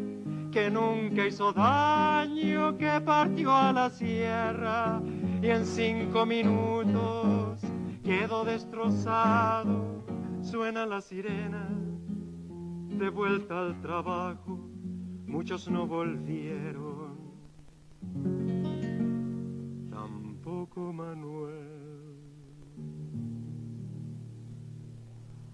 que 0.51 0.69
nunca 0.69 1.25
hizo 1.25 1.53
daño, 1.53 2.77
que 2.77 3.01
partió 3.01 3.51
a 3.53 3.71
la 3.71 3.89
sierra 3.89 5.01
y 5.41 5.47
en 5.47 5.65
cinco 5.65 6.25
minutos 6.25 7.61
quedó 8.03 8.43
destrozado 8.43 10.03
suena 10.41 10.85
la 10.85 11.01
sirena 11.01 11.69
de 12.89 13.09
vuelta 13.09 13.59
al 13.59 13.81
trabajo, 13.81 14.59
muchos 15.25 15.69
no 15.69 15.87
volvieron, 15.87 17.17
tampoco 19.89 20.93
Manuel. 20.93 21.71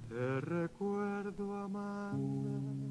Te 0.09 0.41
recuerdo, 0.41 1.55
Amanda, 1.55 2.86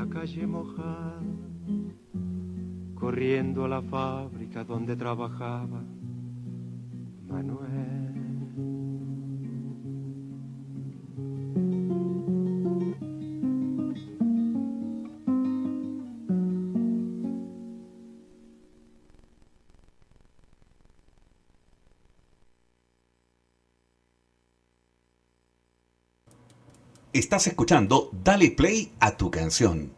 la 0.00 0.06
calle 0.08 0.46
mojada, 0.46 1.20
corriendo 2.94 3.66
a 3.66 3.68
la 3.68 3.82
fábrica 3.82 4.64
donde 4.64 4.96
trabajaba 4.96 5.82
Manuel. 7.28 7.99
Estás 27.20 27.46
escuchando 27.48 28.08
Dale 28.24 28.50
Play 28.52 28.94
a 28.98 29.14
tu 29.14 29.30
canción. 29.30 29.92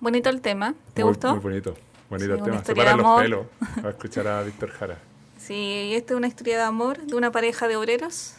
Bonito 0.00 0.28
el 0.28 0.42
tema. 0.42 0.74
¿Te 0.92 1.02
Muy- 1.02 1.12
gustó? 1.14 1.30
Muy 1.30 1.38
bonito. 1.42 1.74
Bonito 2.10 2.34
Sí, 2.34 2.38
el 2.38 2.44
tema. 2.44 2.56
Se 2.56 2.60
historia 2.60 2.84
paran 2.84 2.96
de 2.98 3.02
los 3.02 3.06
amor. 3.10 3.22
pelos 3.22 3.46
a 3.86 3.88
escuchar 3.88 4.28
a 4.28 4.42
Víctor 4.42 4.68
Jara. 4.70 4.98
Sí, 5.38 5.54
y 5.54 5.94
esta 5.94 6.12
es 6.12 6.18
una 6.18 6.26
historia 6.26 6.58
de 6.58 6.64
amor 6.64 7.00
de 7.06 7.14
una 7.16 7.32
pareja 7.32 7.68
de 7.68 7.76
obreros. 7.76 8.34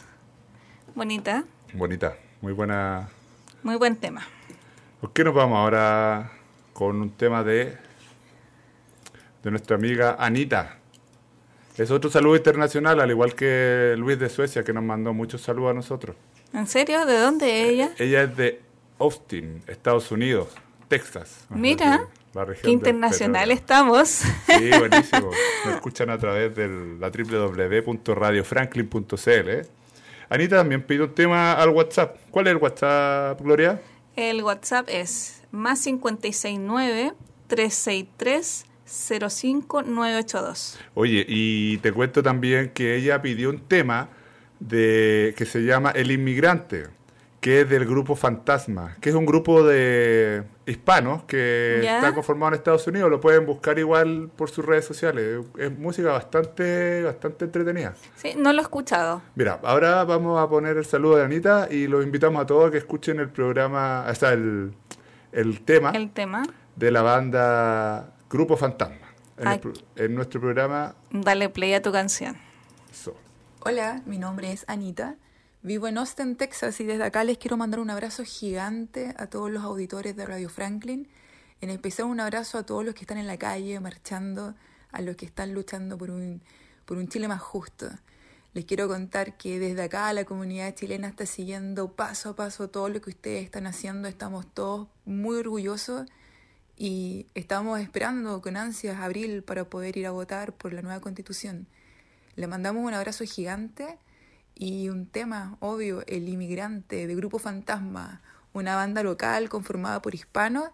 Bonita. 0.94 1.42
Bonita. 1.74 2.14
Muy 2.40 2.52
buena. 2.52 3.08
Muy 3.64 3.74
buen 3.74 3.96
tema. 3.96 4.22
¿Por 5.00 5.12
qué 5.12 5.24
nos 5.24 5.34
vamos 5.34 5.58
ahora 5.58 6.30
con 6.74 7.00
un 7.00 7.10
tema 7.10 7.42
de, 7.42 7.76
de 9.42 9.50
nuestra 9.50 9.74
amiga 9.74 10.14
Anita? 10.20 10.78
Es 11.76 11.90
otro 11.90 12.08
saludo 12.10 12.36
internacional, 12.36 13.00
al 13.00 13.10
igual 13.10 13.34
que 13.34 13.96
Luis 13.98 14.20
de 14.20 14.28
Suecia, 14.28 14.62
que 14.62 14.72
nos 14.72 14.84
mandó 14.84 15.12
muchos 15.12 15.40
saludos 15.40 15.72
a 15.72 15.74
nosotros. 15.74 16.14
¿En 16.52 16.66
serio? 16.66 17.06
¿De 17.06 17.16
dónde 17.18 17.62
es 17.62 17.68
ella? 17.70 17.90
Ella 17.98 18.24
es 18.24 18.36
de 18.36 18.60
Austin, 18.98 19.62
Estados 19.66 20.10
Unidos, 20.10 20.48
Texas. 20.88 21.46
Mira, 21.48 22.06
qué 22.62 22.70
internacional 22.70 23.50
estamos. 23.50 24.08
Sí, 24.08 24.70
buenísimo. 24.78 25.30
Nos 25.64 25.74
escuchan 25.74 26.10
a 26.10 26.18
través 26.18 26.54
de 26.54 26.68
la 26.98 27.10
www.radiofranklin.cl. 27.10 29.48
¿eh? 29.48 29.66
Anita 30.28 30.56
también 30.56 30.82
pidió 30.82 31.04
un 31.04 31.14
tema 31.14 31.54
al 31.54 31.70
WhatsApp. 31.70 32.18
¿Cuál 32.30 32.48
es 32.48 32.50
el 32.52 32.58
WhatsApp, 32.58 33.40
Gloria? 33.40 33.80
El 34.14 34.42
WhatsApp 34.42 34.86
es 34.88 35.42
más 35.50 35.82
569 35.82 37.14
363 37.46 38.66
05982. 38.84 40.78
Oye, 40.94 41.24
y 41.26 41.78
te 41.78 41.92
cuento 41.92 42.22
también 42.22 42.68
que 42.70 42.96
ella 42.96 43.22
pidió 43.22 43.48
un 43.50 43.60
tema 43.60 44.08
de 44.68 45.34
que 45.36 45.44
se 45.44 45.64
llama 45.64 45.90
El 45.90 46.10
Inmigrante, 46.10 46.86
que 47.40 47.62
es 47.62 47.68
del 47.68 47.84
grupo 47.84 48.14
Fantasma, 48.14 48.96
que 49.00 49.08
es 49.08 49.16
un 49.16 49.26
grupo 49.26 49.64
de 49.64 50.44
hispanos 50.64 51.24
que 51.24 51.80
está 51.82 52.14
conformado 52.14 52.52
en 52.52 52.58
Estados 52.58 52.86
Unidos. 52.86 53.10
Lo 53.10 53.20
pueden 53.20 53.44
buscar 53.44 53.80
igual 53.80 54.30
por 54.36 54.50
sus 54.50 54.64
redes 54.64 54.84
sociales. 54.84 55.44
Es 55.58 55.76
música 55.76 56.12
bastante, 56.12 57.02
bastante 57.02 57.46
entretenida. 57.46 57.94
Sí, 58.14 58.34
no 58.36 58.52
lo 58.52 58.60
he 58.60 58.62
escuchado. 58.62 59.22
Mira, 59.34 59.58
ahora 59.64 60.04
vamos 60.04 60.40
a 60.40 60.48
poner 60.48 60.76
el 60.76 60.84
saludo 60.84 61.16
de 61.16 61.24
Anita 61.24 61.66
y 61.68 61.88
los 61.88 62.04
invitamos 62.04 62.40
a 62.40 62.46
todos 62.46 62.68
a 62.68 62.70
que 62.70 62.78
escuchen 62.78 63.18
el 63.18 63.30
programa, 63.30 64.06
o 64.08 64.14
sea, 64.14 64.30
el, 64.32 64.72
el 65.32 65.62
tema 65.62 65.90
El 65.90 66.10
tema. 66.12 66.44
de 66.76 66.90
la 66.92 67.02
banda 67.02 68.12
Grupo 68.30 68.56
Fantasma. 68.56 69.08
En, 69.38 69.48
el 69.48 69.60
en 69.96 70.14
nuestro 70.14 70.40
programa 70.40 70.94
Dale 71.10 71.48
play 71.48 71.74
a 71.74 71.82
tu 71.82 71.90
canción. 71.90 72.36
So. 72.92 73.16
Hola, 73.64 74.02
mi 74.06 74.18
nombre 74.18 74.50
es 74.50 74.64
Anita. 74.66 75.14
Vivo 75.62 75.86
en 75.86 75.96
Austin, 75.96 76.34
Texas 76.34 76.80
y 76.80 76.84
desde 76.84 77.04
acá 77.04 77.22
les 77.22 77.38
quiero 77.38 77.56
mandar 77.56 77.78
un 77.78 77.90
abrazo 77.90 78.24
gigante 78.24 79.14
a 79.16 79.28
todos 79.28 79.52
los 79.52 79.62
auditores 79.62 80.16
de 80.16 80.26
Radio 80.26 80.48
Franklin. 80.48 81.06
En 81.60 81.70
especial 81.70 82.08
un 82.08 82.18
abrazo 82.18 82.58
a 82.58 82.66
todos 82.66 82.84
los 82.84 82.92
que 82.92 83.02
están 83.02 83.18
en 83.18 83.28
la 83.28 83.36
calle 83.36 83.78
marchando, 83.78 84.56
a 84.90 85.00
los 85.00 85.14
que 85.14 85.26
están 85.26 85.54
luchando 85.54 85.96
por 85.96 86.10
un, 86.10 86.42
por 86.84 86.98
un 86.98 87.06
Chile 87.06 87.28
más 87.28 87.40
justo. 87.40 87.86
Les 88.52 88.64
quiero 88.64 88.88
contar 88.88 89.36
que 89.36 89.60
desde 89.60 89.82
acá 89.82 90.12
la 90.12 90.24
comunidad 90.24 90.74
chilena 90.74 91.06
está 91.06 91.24
siguiendo 91.24 91.92
paso 91.92 92.30
a 92.30 92.34
paso 92.34 92.68
todo 92.68 92.88
lo 92.88 93.00
que 93.00 93.10
ustedes 93.10 93.44
están 93.44 93.68
haciendo. 93.68 94.08
Estamos 94.08 94.44
todos 94.52 94.88
muy 95.04 95.36
orgullosos 95.36 96.08
y 96.76 97.28
estamos 97.36 97.78
esperando 97.78 98.42
con 98.42 98.56
ansias 98.56 98.98
abril 98.98 99.44
para 99.44 99.70
poder 99.70 99.96
ir 99.98 100.08
a 100.08 100.10
votar 100.10 100.52
por 100.52 100.72
la 100.72 100.82
nueva 100.82 100.98
constitución. 100.98 101.68
Le 102.34 102.46
mandamos 102.46 102.82
un 102.84 102.94
abrazo 102.94 103.24
gigante 103.24 103.98
y 104.54 104.88
un 104.88 105.06
tema, 105.06 105.56
obvio, 105.60 106.02
El 106.06 106.28
Inmigrante 106.28 107.06
de 107.06 107.14
Grupo 107.14 107.38
Fantasma, 107.38 108.22
una 108.54 108.74
banda 108.74 109.02
local 109.02 109.50
conformada 109.50 110.00
por 110.00 110.14
hispanos. 110.14 110.70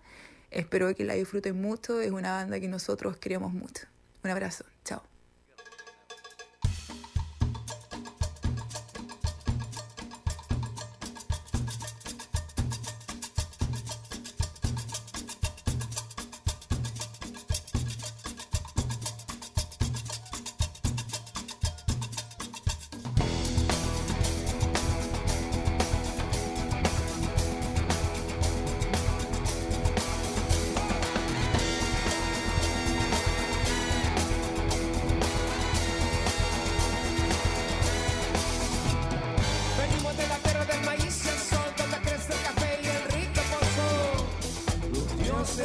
Espero 0.52 0.94
que 0.94 1.04
la 1.04 1.14
disfruten 1.14 1.60
mucho, 1.60 2.00
es 2.00 2.12
una 2.12 2.32
banda 2.32 2.60
que 2.60 2.68
nosotros 2.68 3.16
queremos 3.16 3.52
mucho. 3.52 3.86
Un 4.22 4.30
abrazo, 4.30 4.64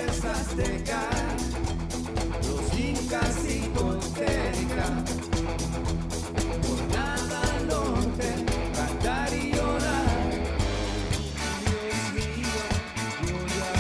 voces 0.06 0.26
aztecas, 0.26 1.42
los 2.48 2.80
incas 2.80 3.46
y 3.48 3.68
Tolteca, 3.70 4.88
por 6.62 6.80
cada 6.94 7.44
norte, 7.68 8.30
cantar 8.76 9.34
y 9.34 9.52
llorar. 9.52 10.32
Dios 11.62 12.06
mío, 12.13 12.63
yo 13.28 13.38
ya 13.56 13.72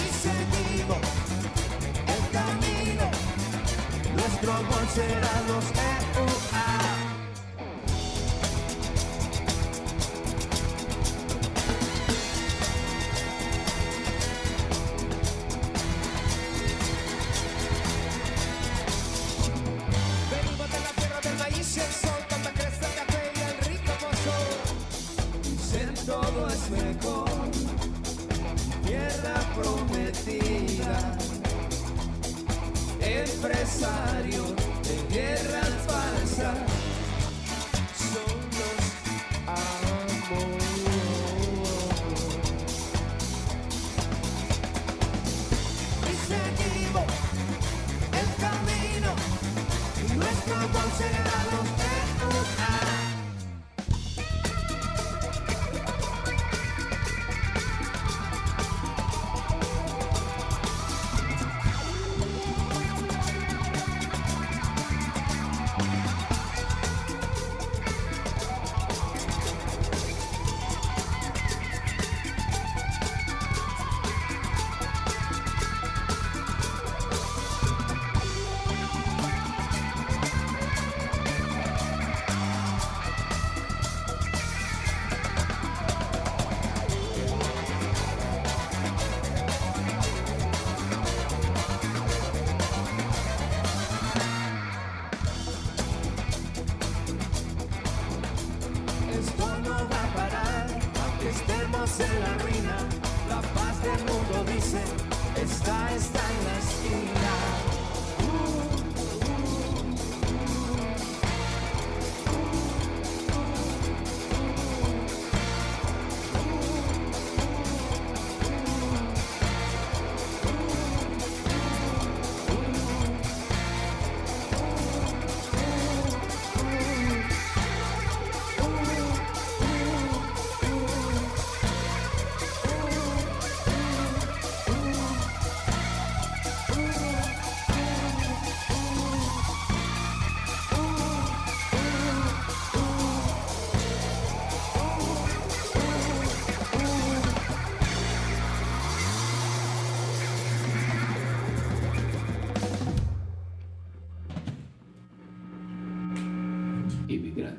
y 0.00 0.08
seguimos 0.22 1.04
el 2.14 2.22
camino. 2.32 3.06
Nuestro 4.16 4.52
gol 4.52 4.86
será 4.94 5.34
los 5.48 5.64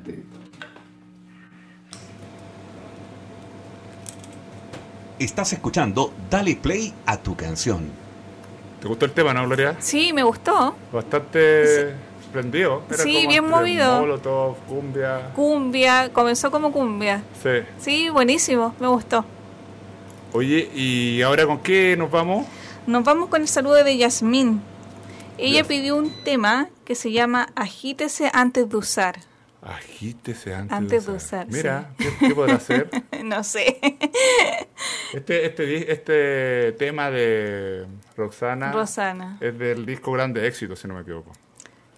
Inmigrante. 0.06 0.36
Estás 5.18 5.52
escuchando 5.52 6.12
Dale 6.30 6.56
Play 6.56 6.92
a 7.06 7.16
tu 7.16 7.34
canción. 7.36 7.90
¿Te 8.80 8.88
gustó 8.88 9.06
el 9.06 9.12
tema, 9.12 9.32
no, 9.32 9.44
Gloria? 9.46 9.76
Sí, 9.78 10.12
me 10.12 10.22
gustó. 10.22 10.76
Bastante 10.92 11.94
prendido. 12.32 12.82
Era 12.90 13.02
Sí, 13.02 13.14
como 13.14 13.28
bien 13.28 13.48
movido. 13.48 14.00
Molotov, 14.00 14.56
cumbia. 14.68 15.30
Cumbia, 15.34 16.10
comenzó 16.12 16.50
como 16.50 16.70
cumbia. 16.70 17.22
Sí. 17.42 17.64
Sí, 17.78 18.08
buenísimo, 18.10 18.74
me 18.78 18.88
gustó. 18.88 19.24
Oye, 20.34 20.70
¿y 20.74 21.22
ahora 21.22 21.46
con 21.46 21.60
qué 21.60 21.96
nos 21.96 22.10
vamos? 22.10 22.46
Nos 22.86 23.02
vamos 23.02 23.30
con 23.30 23.40
el 23.40 23.48
saludo 23.48 23.82
de 23.82 23.96
Yasmín. 23.96 24.60
Ella 25.38 25.64
pidió 25.64 25.96
un 25.96 26.10
tema 26.24 26.68
que 26.84 26.94
se 26.94 27.10
llama 27.10 27.48
Agítese 27.56 28.30
antes 28.34 28.68
de 28.68 28.76
usar. 28.76 29.16
Agítese 29.66 30.54
antes, 30.54 30.72
Antes 30.76 31.06
de 31.06 31.10
de 31.12 31.16
usar. 31.18 31.46
usar, 31.48 31.52
Mira, 31.56 31.94
¿qué, 31.98 32.08
qué 32.28 32.34
podrá 32.34 32.54
hacer? 32.54 32.88
no 33.24 33.42
sé. 33.42 33.80
Este, 35.12 35.46
este, 35.46 35.66
di- 35.66 35.84
este 35.88 36.72
tema 36.78 37.10
de 37.10 37.86
Roxana, 38.16 38.72
Rosana. 38.72 39.38
es 39.40 39.58
del 39.58 39.84
disco 39.84 40.12
Grande 40.12 40.46
Éxito, 40.46 40.76
si 40.76 40.86
no 40.86 40.94
me 40.94 41.00
equivoco. 41.00 41.32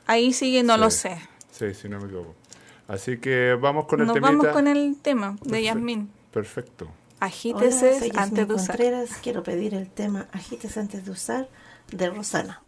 Ahí 0.07 0.33
sigue, 0.33 0.63
no 0.63 0.77
lo 0.79 0.91
Sí. 0.91 1.01
sé. 1.01 1.19
Sí, 1.51 1.75
si 1.75 1.89
no 1.89 1.99
me 1.99 2.07
equivoco. 2.07 2.35
Así 2.87 3.19
que 3.19 3.55
vamos 3.61 3.85
con 3.87 4.01
el 4.01 4.07
Nos 4.07 4.15
temita. 4.15 4.31
vamos 4.33 4.49
con 4.49 4.67
el 4.67 4.97
tema 5.03 5.37
de. 5.43 5.63
Yasmín. 5.63 6.11
Perfecto. 6.33 6.89
Agítese 7.21 7.91
Hola, 7.91 7.99
soy 7.99 8.13
antes 8.15 8.49
de 8.49 8.55
usar. 8.55 8.67
Contreras. 8.77 9.11
Quiero 9.23 9.43
pedir 9.43 9.75
el 9.75 9.91
tema 9.91 10.29
Agítese 10.33 10.81
antes 10.81 11.05
de 11.05 11.11
usar 11.11 11.49
de 11.93 12.09
Rosana. 12.09 12.63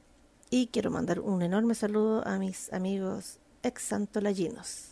Y 0.50 0.66
quiero 0.66 0.90
mandar 0.90 1.20
un 1.20 1.40
enorme 1.42 1.74
saludo 1.74 2.26
a 2.26 2.38
mis 2.38 2.70
amigos 2.72 3.38
ex 3.62 3.82
santolayinos. 3.82 4.89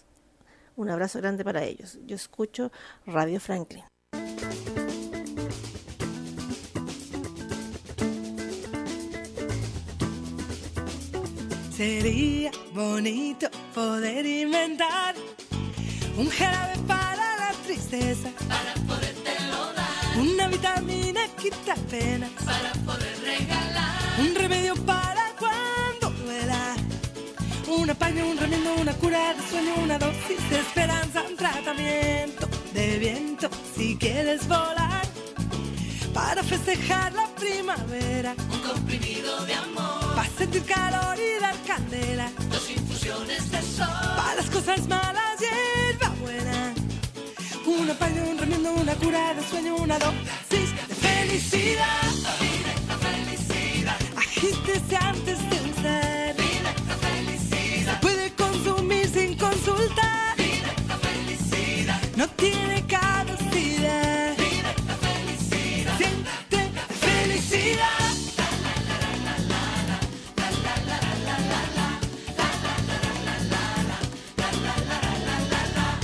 Un 0.79 0.89
abrazo 0.91 1.19
grande 1.19 1.43
para 1.43 1.65
ellos. 1.65 1.99
Yo 2.07 2.15
escucho 2.15 2.71
Radio 3.05 3.41
Franklin. 3.41 3.83
Sería 11.77 12.53
bonito 12.73 13.49
poder 13.75 14.25
inventar 14.25 15.17
un 16.17 16.29
jarabe 16.29 16.79
para 16.87 17.37
la 17.39 17.53
tristeza. 17.67 18.31
Para 18.49 18.75
podértelo 18.75 19.73
dar. 19.75 20.19
Una 20.21 20.47
vitamina 20.47 21.23
quita 21.41 21.75
penas. 21.91 22.31
Para 22.45 22.73
poder 22.87 23.19
regalar. 23.25 24.21
Un 24.21 24.33
remedio 24.33 24.77
para. 24.87 25.18
Un 27.89 27.93
apaño, 27.93 28.27
un 28.27 28.37
remiendo, 28.37 28.75
una 28.75 28.93
cura 28.93 29.33
de 29.33 29.49
sueño, 29.49 29.75
una 29.83 29.99
dosis 29.99 30.51
de 30.51 30.59
esperanza, 30.59 31.23
un 31.27 31.37
tratamiento 31.37 32.47
de 32.75 32.99
viento 32.99 33.49
si 33.75 33.97
quieres 33.97 34.47
volar. 34.47 35.07
Para 36.13 36.43
festejar 36.43 37.15
la 37.15 37.27
primavera. 37.29 38.35
Un 38.53 38.61
comprimido 38.61 39.43
de 39.47 39.55
amor. 39.55 40.15
Para 40.15 40.29
sentir 40.29 40.65
calor 40.65 41.17
y 41.19 41.41
dar 41.41 41.55
candela. 41.67 42.31
Dos 42.51 42.71
infusiones 42.71 43.51
de 43.51 43.63
sol. 43.63 43.87
Para 44.19 44.35
las 44.35 44.51
cosas 44.51 44.87
malas, 44.87 45.41
hierba 45.41 46.15
buena. 46.21 46.75
Un 47.65 47.91
apaño, 47.91 48.23
un 48.33 48.37
remiendo, 48.37 48.71
una 48.71 48.95
cura 48.97 49.33
de 49.33 49.43
sueño, 49.49 49.77
una 49.77 49.99
dosis 49.99 50.89
de 50.89 50.95
felicidad. 50.95 52.03
Directa 52.39 52.99
felicidad. 52.99 53.97
Agítese 54.15 54.97
antes 54.99 55.48
tiene 62.37 62.85
caducidad. 62.87 64.35
Felicidad. 64.37 65.97
Siente 65.99 66.71
felicidad. 67.01 68.15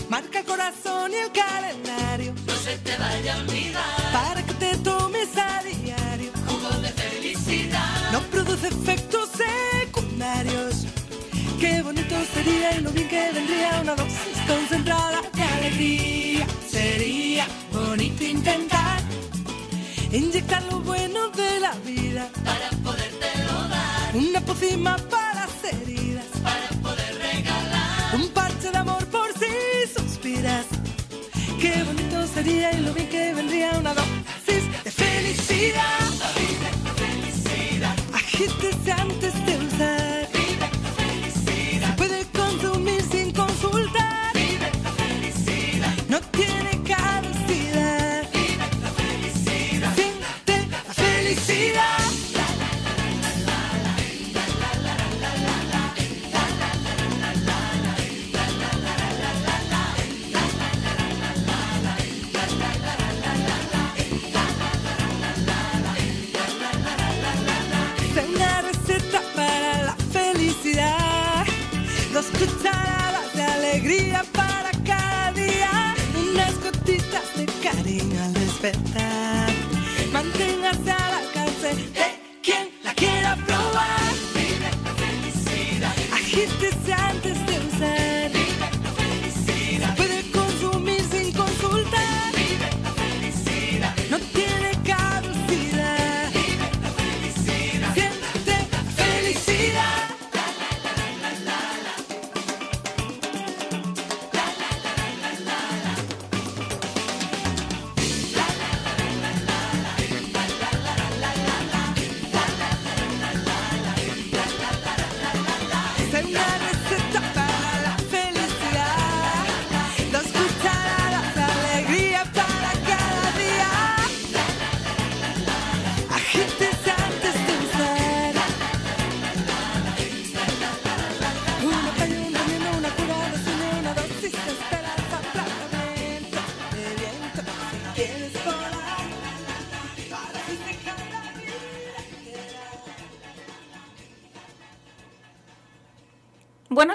Marca 0.08 0.38
el 0.38 0.44
corazón 0.44 1.12
y 1.12 1.16
el 1.16 1.32
calendario. 1.32 2.34
No 2.46 2.54
se 2.54 2.78
te 2.78 2.96
vaya 2.96 3.34
a 3.34 3.38
olvidar. 3.38 4.12
Para 4.12 4.42
que 4.42 4.54
te 4.54 4.76
tomes 4.78 5.28
a 5.36 5.62
diario. 5.62 6.30
Jugo 6.46 6.70
de 6.80 6.88
felicidad. 6.88 8.12
No 8.12 8.20
produce 8.22 8.68
efectos 8.68 9.30
secundarios. 9.30 10.86
Qué 11.60 11.82
bonito 11.82 12.14
sería 12.34 12.76
y 12.76 12.80
lo 12.82 12.90
bien 12.90 13.08
que 13.08 13.32
vendría 13.32 13.80
una 13.80 13.94
dosis 13.94 14.38
concentrada 14.46 15.22
de 15.32 15.42
alegría. 15.42 16.13
Inyectar 20.16 20.62
lo 20.70 20.80
bueno 20.80 21.28
de 21.30 21.60
la 21.60 21.72
vida. 21.84 22.28
Para 22.44 22.70
podértelo 22.82 23.68
dar. 23.68 24.16
Una 24.16 24.40
pócima 24.40 24.96
para 25.10 25.34
las 25.34 25.72
heridas. 25.72 26.26
Para 26.42 26.68
poder 26.82 27.14
regalar. 27.18 28.14
Un 28.14 28.28
parche 28.28 28.70
de 28.70 28.78
amor 28.78 29.04
por 29.06 29.28
si 29.38 29.88
suspiras. 29.96 30.66
Qué 31.60 31.82
bonito 31.82 32.26
sería 32.28 32.72
y 32.72 32.80
lo 32.82 32.92
bien 32.92 33.08
que 33.08 33.23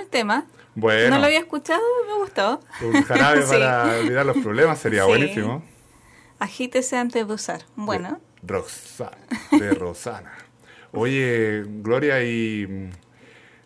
tema. 0.10 0.46
Bueno. 0.76 1.16
No 1.16 1.20
lo 1.20 1.26
había 1.26 1.40
escuchado, 1.40 1.82
me 2.08 2.14
gustó. 2.16 2.60
Un 2.82 3.04
jarabe 3.04 3.42
Sí. 3.46 3.50
para 3.52 4.00
olvidar 4.00 4.26
los 4.26 4.38
problemas 4.38 4.80
sería 4.80 5.04
Sí. 5.04 5.08
buenísimo. 5.10 5.64
Agítese 6.40 6.98
antes 6.98 7.28
de 7.28 7.34
usar. 7.34 7.62
Bueno, 7.76 8.20
Roxana, 8.44 9.18
de 9.52 9.72
Rosana. 9.76 10.32
Oye, 10.94 11.64
Gloria, 11.68 12.24
y 12.24 12.66
mm, 12.68 12.90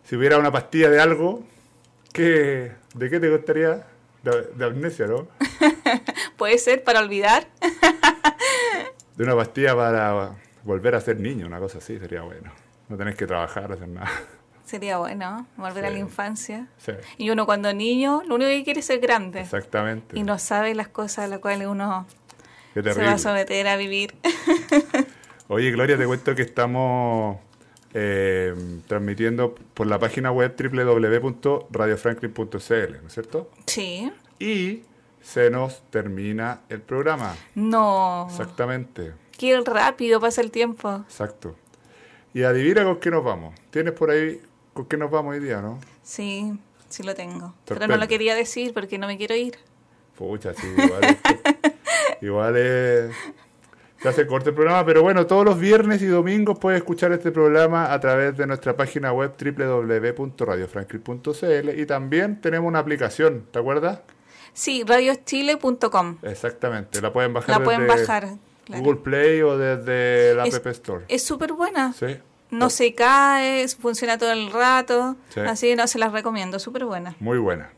si 0.04 0.16
hubiera 0.16 0.38
una 0.38 0.52
pastilla 0.52 0.90
de 0.90 1.00
algo, 1.00 1.44
¿qué, 2.12 2.72
¿de 2.96 3.10
qué 3.10 3.20
te 3.20 3.30
gustaría? 3.30 3.86
De, 4.24 4.42
de 4.56 4.66
amnesia, 4.66 5.06
¿no? 5.06 5.28
puede 6.38 6.58
ser 6.58 6.84
para 6.84 7.00
olvidar. 7.02 7.48
De 9.16 9.24
una 9.24 9.36
pastilla 9.36 9.76
para 9.76 10.36
volver 10.64 10.96
a 10.96 11.02
ser 11.02 11.20
niño, 11.20 11.46
una 11.46 11.60
cosa 11.60 11.78
así, 11.78 12.00
sería 12.00 12.22
bueno. 12.22 12.52
No 12.90 12.98
tenés 12.98 13.16
que 13.16 13.28
trabajar, 13.28 13.72
hacer 13.72 13.88
nada. 13.88 14.10
Sería 14.66 14.98
bueno 14.98 15.46
volver 15.58 15.86
a 15.86 15.90
la 15.90 16.00
infancia. 16.00 16.68
Sí, 16.78 16.94
Y 17.18 17.30
uno 17.30 17.46
cuando 17.46 17.74
niño, 17.74 18.24
lo 18.28 18.36
único 18.36 18.50
que 18.50 18.64
quiere 18.64 18.80
es 18.80 18.86
ser 18.86 19.00
grande. 19.00 19.42
exactamente. 19.42 20.18
Y 20.18 20.24
no 20.24 20.40
sabe 20.40 20.74
las 20.74 20.88
cosas 20.88 21.26
a 21.26 21.28
las 21.28 21.40
cuales 21.40 21.68
uno 21.68 22.06
se 22.74 22.82
va 23.04 23.12
a 23.12 23.18
someter 23.18 23.68
a 23.68 23.76
vivir. 23.76 24.16
Oye, 25.50 25.70
Gloria, 25.72 25.98
te 25.98 26.06
cuento 26.06 26.34
que 26.34 26.44
estamos 26.44 27.38
eh, 27.94 28.56
transmitiendo 28.88 29.54
por 29.74 29.88
la 29.88 30.00
página 30.00 30.32
web 30.32 30.56
www.radiofranklin.cl, 30.58 33.02
¿no 33.02 33.08
es 33.08 33.14
cierto? 33.14 33.50
sí. 33.68 34.12
Y 34.40 34.84
se 35.22 35.50
nos 35.50 35.82
termina 35.90 36.62
el 36.68 36.82
programa. 36.82 37.34
No. 37.56 38.28
Exactamente, 38.30 39.14
Qué 39.38 39.58
rápido 39.62 40.20
pasa 40.20 40.42
el 40.42 40.52
tiempo. 40.52 41.04
exacto. 41.08 41.56
Y 42.34 42.44
adivina 42.44 42.84
con 42.84 43.00
qué 43.00 43.10
nos 43.12 43.24
vamos. 43.24 43.54
¿Tienes 43.70 43.94
por 43.94 44.10
ahí 44.12 44.42
con 44.74 44.86
qué 44.86 44.98
nos 44.98 45.10
vamos 45.12 45.34
hoy 45.34 45.40
día, 45.40 45.62
no? 45.62 45.80
Sí, 46.04 46.54
sí 46.90 47.04
lo 47.04 47.16
tengo. 47.16 47.54
Pero 47.66 47.88
no 47.88 47.98
lo 47.98 48.08
quería 48.08 48.36
decir 48.36 48.74
porque 48.74 48.98
no 48.98 49.08
me 49.08 49.18
quiero 49.18 49.36
ir. 49.36 49.56
Pucha, 50.18 50.54
sí, 50.54 50.68
igual 50.78 51.04
es, 51.06 51.18
igual 52.22 52.58
es- 52.58 53.12
Se 54.02 54.10
hace 54.10 54.28
corto 54.28 54.50
el 54.50 54.56
programa, 54.56 54.86
pero 54.86 55.02
bueno, 55.02 55.26
todos 55.26 55.46
los 55.46 55.58
viernes 55.60 56.02
y 56.02 56.08
domingos 56.08 56.60
puedes 56.60 56.78
escuchar 56.80 57.12
este 57.14 57.32
programa 57.32 57.94
a 57.94 58.00
través 58.00 58.36
de 58.38 58.46
nuestra 58.46 58.76
página 58.76 59.14
web 59.14 59.32
www.radiofranklin.cl 59.40 61.80
y 61.80 61.86
también 61.86 62.42
tenemos 62.42 62.68
una 62.68 62.80
aplicación, 62.80 63.46
¿te 63.52 63.60
acuerdas? 63.60 64.02
Sí, 64.54 64.84
radiochile.com. 64.86 66.18
Exactamente, 66.22 67.02
la 67.02 67.12
pueden 67.14 67.34
bajar 67.34 67.58
La 67.60 67.64
pueden 67.64 67.88
desde 67.88 68.02
bajar, 68.02 68.28
claro. 68.66 68.84
Google 68.84 69.00
Play 69.02 69.42
o 69.42 69.58
desde 69.58 70.36
la 70.36 70.46
Es- 70.46 70.56
App 70.56 70.68
Store. 70.68 71.06
Es 71.08 71.24
súper 71.24 71.54
buena. 71.54 71.94
Sí, 71.94 72.18
No 72.54 72.70
se 72.70 72.94
cae, 72.94 73.68
funciona 73.68 74.18
todo 74.18 74.32
el 74.32 74.52
rato. 74.52 75.16
Sí. 75.30 75.40
Así 75.42 75.68
que 75.68 75.76
no 75.76 75.88
se 75.88 76.00
las 76.00 76.12
recomiendo, 76.12 76.60
súper 76.60 76.86
buena. 76.86 77.16
muy 77.20 77.38
buena. 77.38 77.72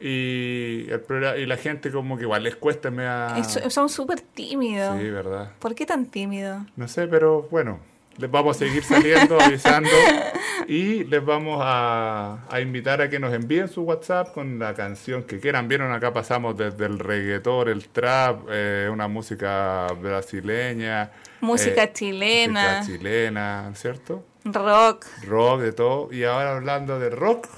Y, 0.00 0.86
el 0.90 1.04
y 1.40 1.46
la 1.46 1.56
gente 1.58 1.90
como 1.90 2.16
que 2.16 2.22
igual 2.22 2.42
les 2.42 2.56
cuesta, 2.56 2.90
me 2.90 3.04
da... 3.04 3.42
Son 3.44 3.88
súper 3.90 4.20
tímidos. 4.20 4.98
Sí, 4.98 5.10
verdad. 5.10 5.52
¿Por 5.58 5.74
qué 5.74 5.84
tan 5.84 6.06
tímidos? 6.06 6.62
No 6.76 6.88
sé, 6.88 7.06
pero 7.06 7.46
bueno, 7.50 7.80
les 8.16 8.30
vamos 8.30 8.56
a 8.56 8.58
seguir 8.58 8.82
saliendo, 8.82 9.40
avisando 9.40 9.90
y 10.66 11.04
les 11.04 11.24
vamos 11.24 11.60
a, 11.62 12.46
a 12.48 12.60
invitar 12.60 13.00
a 13.02 13.10
que 13.10 13.18
nos 13.18 13.32
envíen 13.34 13.68
su 13.68 13.82
WhatsApp 13.82 14.32
con 14.32 14.58
la 14.58 14.74
canción 14.74 15.24
que 15.24 15.40
quieran. 15.40 15.68
Vieron, 15.68 15.92
acá 15.92 16.12
pasamos 16.12 16.56
desde 16.56 16.86
el 16.86 16.98
reggaetón, 16.98 17.68
el 17.68 17.88
trap, 17.88 18.46
eh, 18.50 18.88
una 18.90 19.08
música 19.08 19.86
brasileña. 20.00 21.10
Música 21.40 21.84
eh, 21.84 21.92
chilena. 21.92 22.78
Música 22.78 22.98
chilena, 22.98 23.72
¿cierto? 23.74 24.24
Rock. 24.44 25.06
Rock, 25.26 25.60
de 25.60 25.72
todo. 25.72 26.12
Y 26.12 26.24
ahora 26.24 26.56
hablando 26.56 26.98
de 26.98 27.10
rock, 27.10 27.48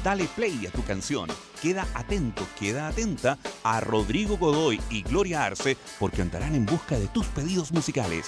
Dale 0.04 0.26
play 0.36 0.66
a 0.68 0.72
tu 0.72 0.84
canción. 0.84 1.28
Queda 1.62 1.86
atento, 1.96 2.48
queda 2.58 2.88
atenta 2.88 3.38
a 3.64 3.82
Rodrigo 3.82 4.38
Godoy 4.38 4.82
y 4.90 5.02
Gloria 5.04 5.44
Arce 5.44 5.78
porque 6.00 6.22
andarán 6.22 6.56
en 6.56 6.66
busca 6.66 6.98
de 6.98 7.08
tus 7.08 7.26
pedidos 7.28 7.72
musicales. 7.72 8.28